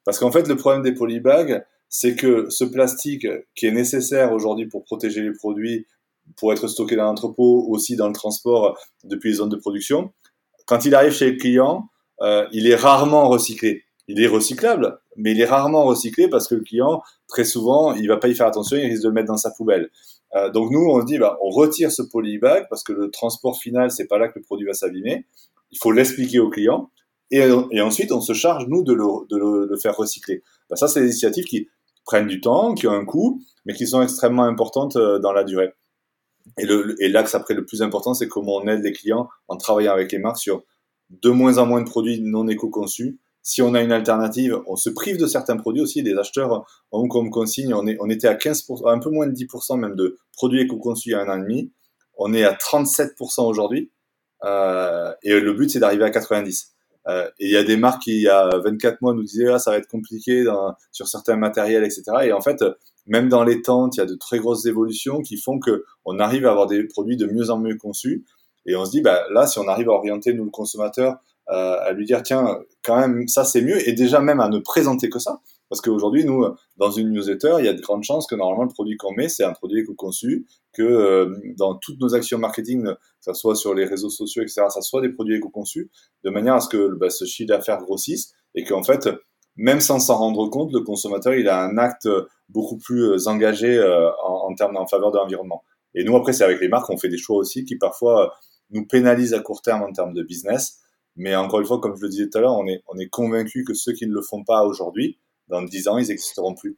[0.04, 4.68] parce qu'en fait le problème des polybags c'est que ce plastique qui est nécessaire aujourd'hui
[4.68, 5.88] pour protéger les produits,
[6.38, 10.14] pour être stocké dans l'entrepôt, aussi dans le transport depuis les zones de production,
[10.70, 11.90] quand il arrive chez le client,
[12.22, 13.86] euh, il est rarement recyclé.
[14.08, 18.08] Il est recyclable, mais il est rarement recyclé parce que le client, très souvent, il
[18.08, 19.90] va pas y faire attention, il risque de le mettre dans sa poubelle.
[20.36, 23.58] Euh, donc nous, on se dit, bah, on retire ce polybag parce que le transport
[23.58, 25.26] final, c'est pas là que le produit va s'abîmer.
[25.72, 26.92] Il faut l'expliquer au client.
[27.32, 27.44] Et,
[27.82, 29.38] ensuite, on se charge, nous, de le, de
[29.70, 30.44] le, faire recycler.
[30.70, 31.68] Bah, ça, c'est des initiatives qui
[32.06, 35.44] prennent du temps, qui ont un coût, mais qui sont extrêmement importantes euh, dans la
[35.44, 35.74] durée.
[36.58, 39.58] Et, le, et l'axe après le plus important, c'est comment on aide les clients en
[39.58, 40.64] travaillant avec les marques sur
[41.10, 43.20] de moins en moins de produits non éco-conçus.
[43.42, 46.02] Si on a une alternative, on se prive de certains produits aussi.
[46.02, 49.96] Les acheteurs ont comme consigne, on, était à 15%, un peu moins de 10% même
[49.96, 51.72] de produits éco-conçus il y a un an et demi.
[52.18, 53.92] On est à 37% aujourd'hui.
[54.44, 56.74] Euh, et le but, c'est d'arriver à 90.
[57.08, 59.48] Euh, et il y a des marques qui, il y a 24 mois, nous disaient,
[59.48, 60.46] ah, ça va être compliqué
[60.92, 62.04] sur certains matériels, etc.
[62.24, 62.64] Et en fait,
[63.10, 66.20] même dans les tentes, il y a de très grosses évolutions qui font que on
[66.20, 68.24] arrive à avoir des produits de mieux en mieux conçus.
[68.66, 71.18] Et on se dit, bah, là, si on arrive à orienter nous le consommateur,
[71.50, 74.60] euh, à lui dire, tiens, quand même, ça c'est mieux, et déjà même à ne
[74.60, 75.42] présenter que ça.
[75.70, 76.46] Parce qu'aujourd'hui, nous,
[76.78, 79.30] dans une newsletter, il y a de grandes chances que normalement le produit qu'on met,
[79.30, 83.74] c'est un produit éco-conçu, que euh, dans toutes nos actions marketing, que ça soit sur
[83.74, 85.90] les réseaux sociaux, etc., ça soit des produits éco-conçus,
[86.24, 89.10] de manière à ce que bah, ce chiffre d'affaires grossisse et qu'en fait,
[89.60, 92.08] même sans s'en rendre compte, le consommateur, il a un acte
[92.48, 95.64] beaucoup plus euh, engagé euh, en, en termes en faveur de l'environnement.
[95.94, 98.30] Et nous, après, c'est avec les marques, on fait des choix aussi qui parfois euh,
[98.72, 100.80] nous pénalisent à court terme en termes de business.
[101.18, 103.10] Mais encore une fois, comme je le disais tout à l'heure, on est, on est
[103.10, 106.78] convaincu que ceux qui ne le font pas aujourd'hui, dans 10 ans, ils n'existeront plus.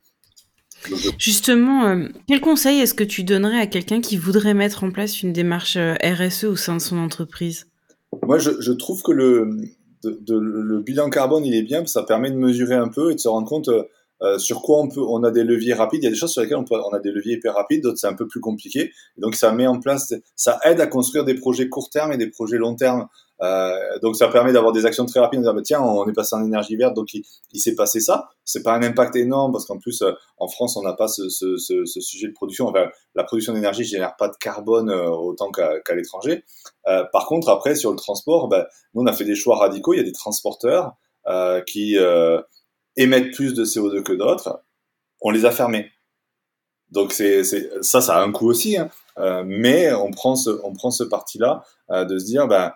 [1.20, 5.34] Justement, quel conseil est-ce que tu donnerais à quelqu'un qui voudrait mettre en place une
[5.34, 7.68] démarche RSE au sein de son entreprise?
[8.24, 9.60] Moi, je, je, trouve que le,
[10.04, 13.20] de, le bilan carbone, il est bien, ça permet de mesurer un peu et de
[13.20, 13.70] se rendre compte,
[14.24, 16.04] euh, sur quoi on peut, on a des leviers rapides.
[16.04, 17.82] Il y a des choses sur lesquelles on, peut, on a des leviers hyper rapides,
[17.82, 18.92] d'autres c'est un peu plus compliqué.
[19.18, 22.28] donc ça met en place, ça aide à construire des projets court terme et des
[22.28, 23.08] projets long terme.
[23.42, 25.40] Euh, donc ça permet d'avoir des actions très rapides.
[25.40, 28.30] On dire, bah, tiens, on est passé en énergie verte, donc il, s'est passé ça.
[28.46, 31.30] C'est pas un impact énorme parce qu'en plus euh, en France on n'a pas ce,
[31.30, 32.68] ce, ce, ce, sujet de production.
[32.68, 36.44] Enfin, la production d'énergie génère pas de carbone euh, autant qu'à l'étranger.
[37.12, 39.94] par contre après sur le transport, bah, nous on a fait des choix radicaux.
[39.94, 40.94] Il y a des transporteurs
[41.66, 41.98] qui
[42.98, 44.62] émettent plus de CO2 que d'autres,
[45.22, 45.92] on les a fermés.
[46.92, 47.44] Donc c'est,
[47.82, 48.90] ça, ça a un coût aussi, hein.
[49.18, 52.74] euh, mais on prend ce, on prend ce parti-là euh, de se dire, ben,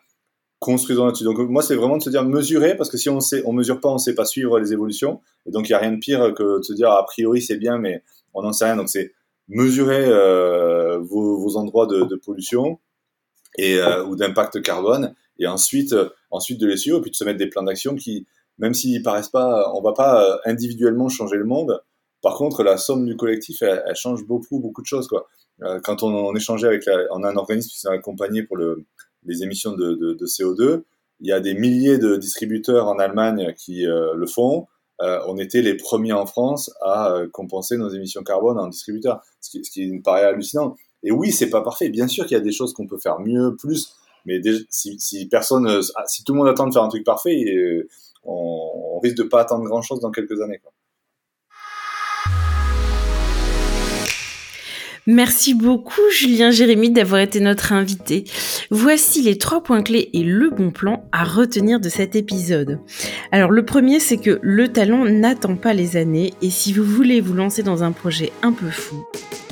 [0.66, 1.24] construisons là-dessus.
[1.24, 3.90] Donc moi, c'est vraiment de se dire mesurer, parce que si on on mesure pas,
[3.90, 6.58] on sait pas suivre les évolutions, et donc il y a rien de pire que
[6.60, 8.04] de se dire a priori c'est bien, mais
[8.34, 8.76] on n'en sait rien.
[8.76, 9.14] Donc c'est
[9.48, 12.80] mesurer euh, vos, endroits de, pollution
[13.58, 15.96] et ou d'impact carbone, et ensuite,
[16.32, 18.26] ensuite de les suivre, et puis de se mettre des plans d'action qui
[18.58, 21.82] même s'ils paraissent pas, on va pas euh, individuellement changer le monde.
[22.22, 25.28] Par contre, la somme du collectif, elle, change beaucoup, beaucoup de choses, quoi.
[25.64, 28.86] Euh, quand on, on échangeait avec, on a un organisme qui s'est accompagné pour le,
[29.26, 30.84] les émissions de, de, de, CO2.
[31.22, 34.68] Il y a des milliers de distributeurs en Allemagne qui euh, le font.
[35.02, 39.50] Euh, on était les premiers en France à compenser nos émissions carbone en distributeur, ce
[39.50, 40.76] qui, ce qui me paraît hallucinant.
[41.04, 41.90] Et oui, c'est pas parfait.
[41.90, 43.94] Bien sûr qu'il y a des choses qu'on peut faire mieux, plus.
[44.26, 47.86] Mais si, si personne, si tout le monde attend de faire un truc parfait,
[48.24, 50.62] on, risque de pas attendre grand chose dans quelques années.
[55.08, 58.24] Merci beaucoup Julien Jérémy d'avoir été notre invité.
[58.72, 62.80] Voici les trois points clés et le bon plan à retenir de cet épisode.
[63.32, 67.22] Alors le premier c'est que le talent n'attend pas les années et si vous voulez
[67.22, 69.06] vous lancer dans un projet un peu fou,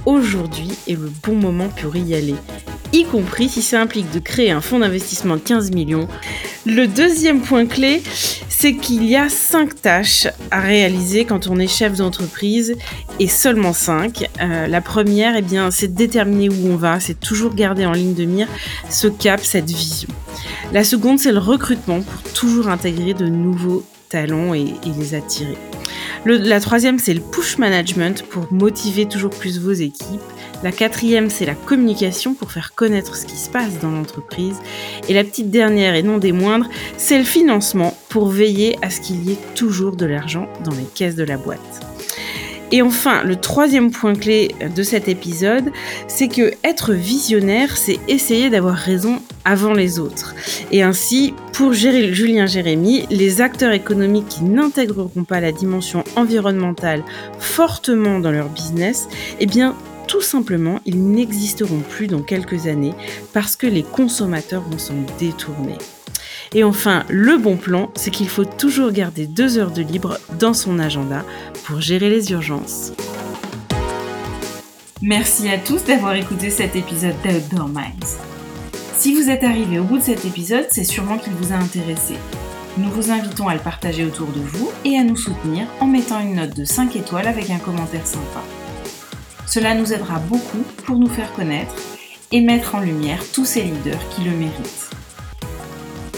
[0.06, 2.36] aujourd'hui est le bon moment pour y aller,
[2.91, 6.08] y compris si ça implique de créer un fonds d'investissement de 15 millions.
[6.66, 8.01] Le deuxième point clé,
[8.49, 12.76] c'est qu'il y a cinq tâches à réaliser quand on est chef d'entreprise
[13.20, 14.30] et seulement cinq.
[14.41, 18.14] Euh, la première, eh bien, c'est déterminer où on va, c'est toujours garder en ligne
[18.14, 18.47] de mire
[18.89, 20.10] ce cap, cette vision.
[20.72, 25.58] La seconde, c'est le recrutement pour toujours intégrer de nouveaux talents et les attirer
[26.26, 30.22] la troisième, c'est le push management pour motiver toujours plus vos équipes.
[30.64, 34.56] La quatrième, c'est la communication pour faire connaître ce qui se passe dans l'entreprise.
[35.10, 39.02] Et la petite dernière et non des moindres, c'est le financement pour veiller à ce
[39.02, 41.93] qu'il y ait toujours de l'argent dans les caisses de la boîte.
[42.74, 45.72] Et enfin, le troisième point clé de cet épisode,
[46.08, 50.34] c'est que être visionnaire, c'est essayer d'avoir raison avant les autres.
[50.72, 57.04] Et ainsi, pour Julien Jérémy, les acteurs économiques qui n'intégreront pas la dimension environnementale
[57.38, 59.08] fortement dans leur business,
[59.40, 59.76] eh bien,
[60.08, 62.96] tout simplement, ils n'existeront plus dans quelques années
[63.34, 65.78] parce que les consommateurs vont s'en détourner.
[66.56, 70.54] Et enfin, le bon plan, c'est qu'il faut toujours garder deux heures de libre dans
[70.54, 71.26] son agenda
[71.66, 72.93] pour gérer les urgences.
[75.01, 78.18] Merci à tous d'avoir écouté cet épisode d'Outdoor Minds.
[78.95, 82.16] Si vous êtes arrivé au bout de cet épisode, c'est sûrement qu'il vous a intéressé.
[82.78, 86.22] Nous vous invitons à le partager autour de vous et à nous soutenir en mettant
[86.22, 88.41] une note de 5 étoiles avec un commentaire sympa.
[89.47, 91.76] Cela nous aidera beaucoup pour nous faire connaître
[92.32, 94.89] et mettre en lumière tous ces leaders qui le méritent.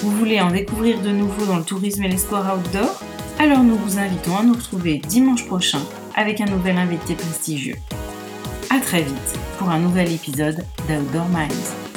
[0.02, 3.02] Vous voulez en découvrir de nouveau dans le tourisme et les sports outdoor?
[3.40, 5.80] Alors nous vous invitons à nous retrouver dimanche prochain
[6.16, 7.78] avec un nouvel invité prestigieux.
[8.70, 11.95] A très vite pour un nouvel épisode d'Outdoor Minds.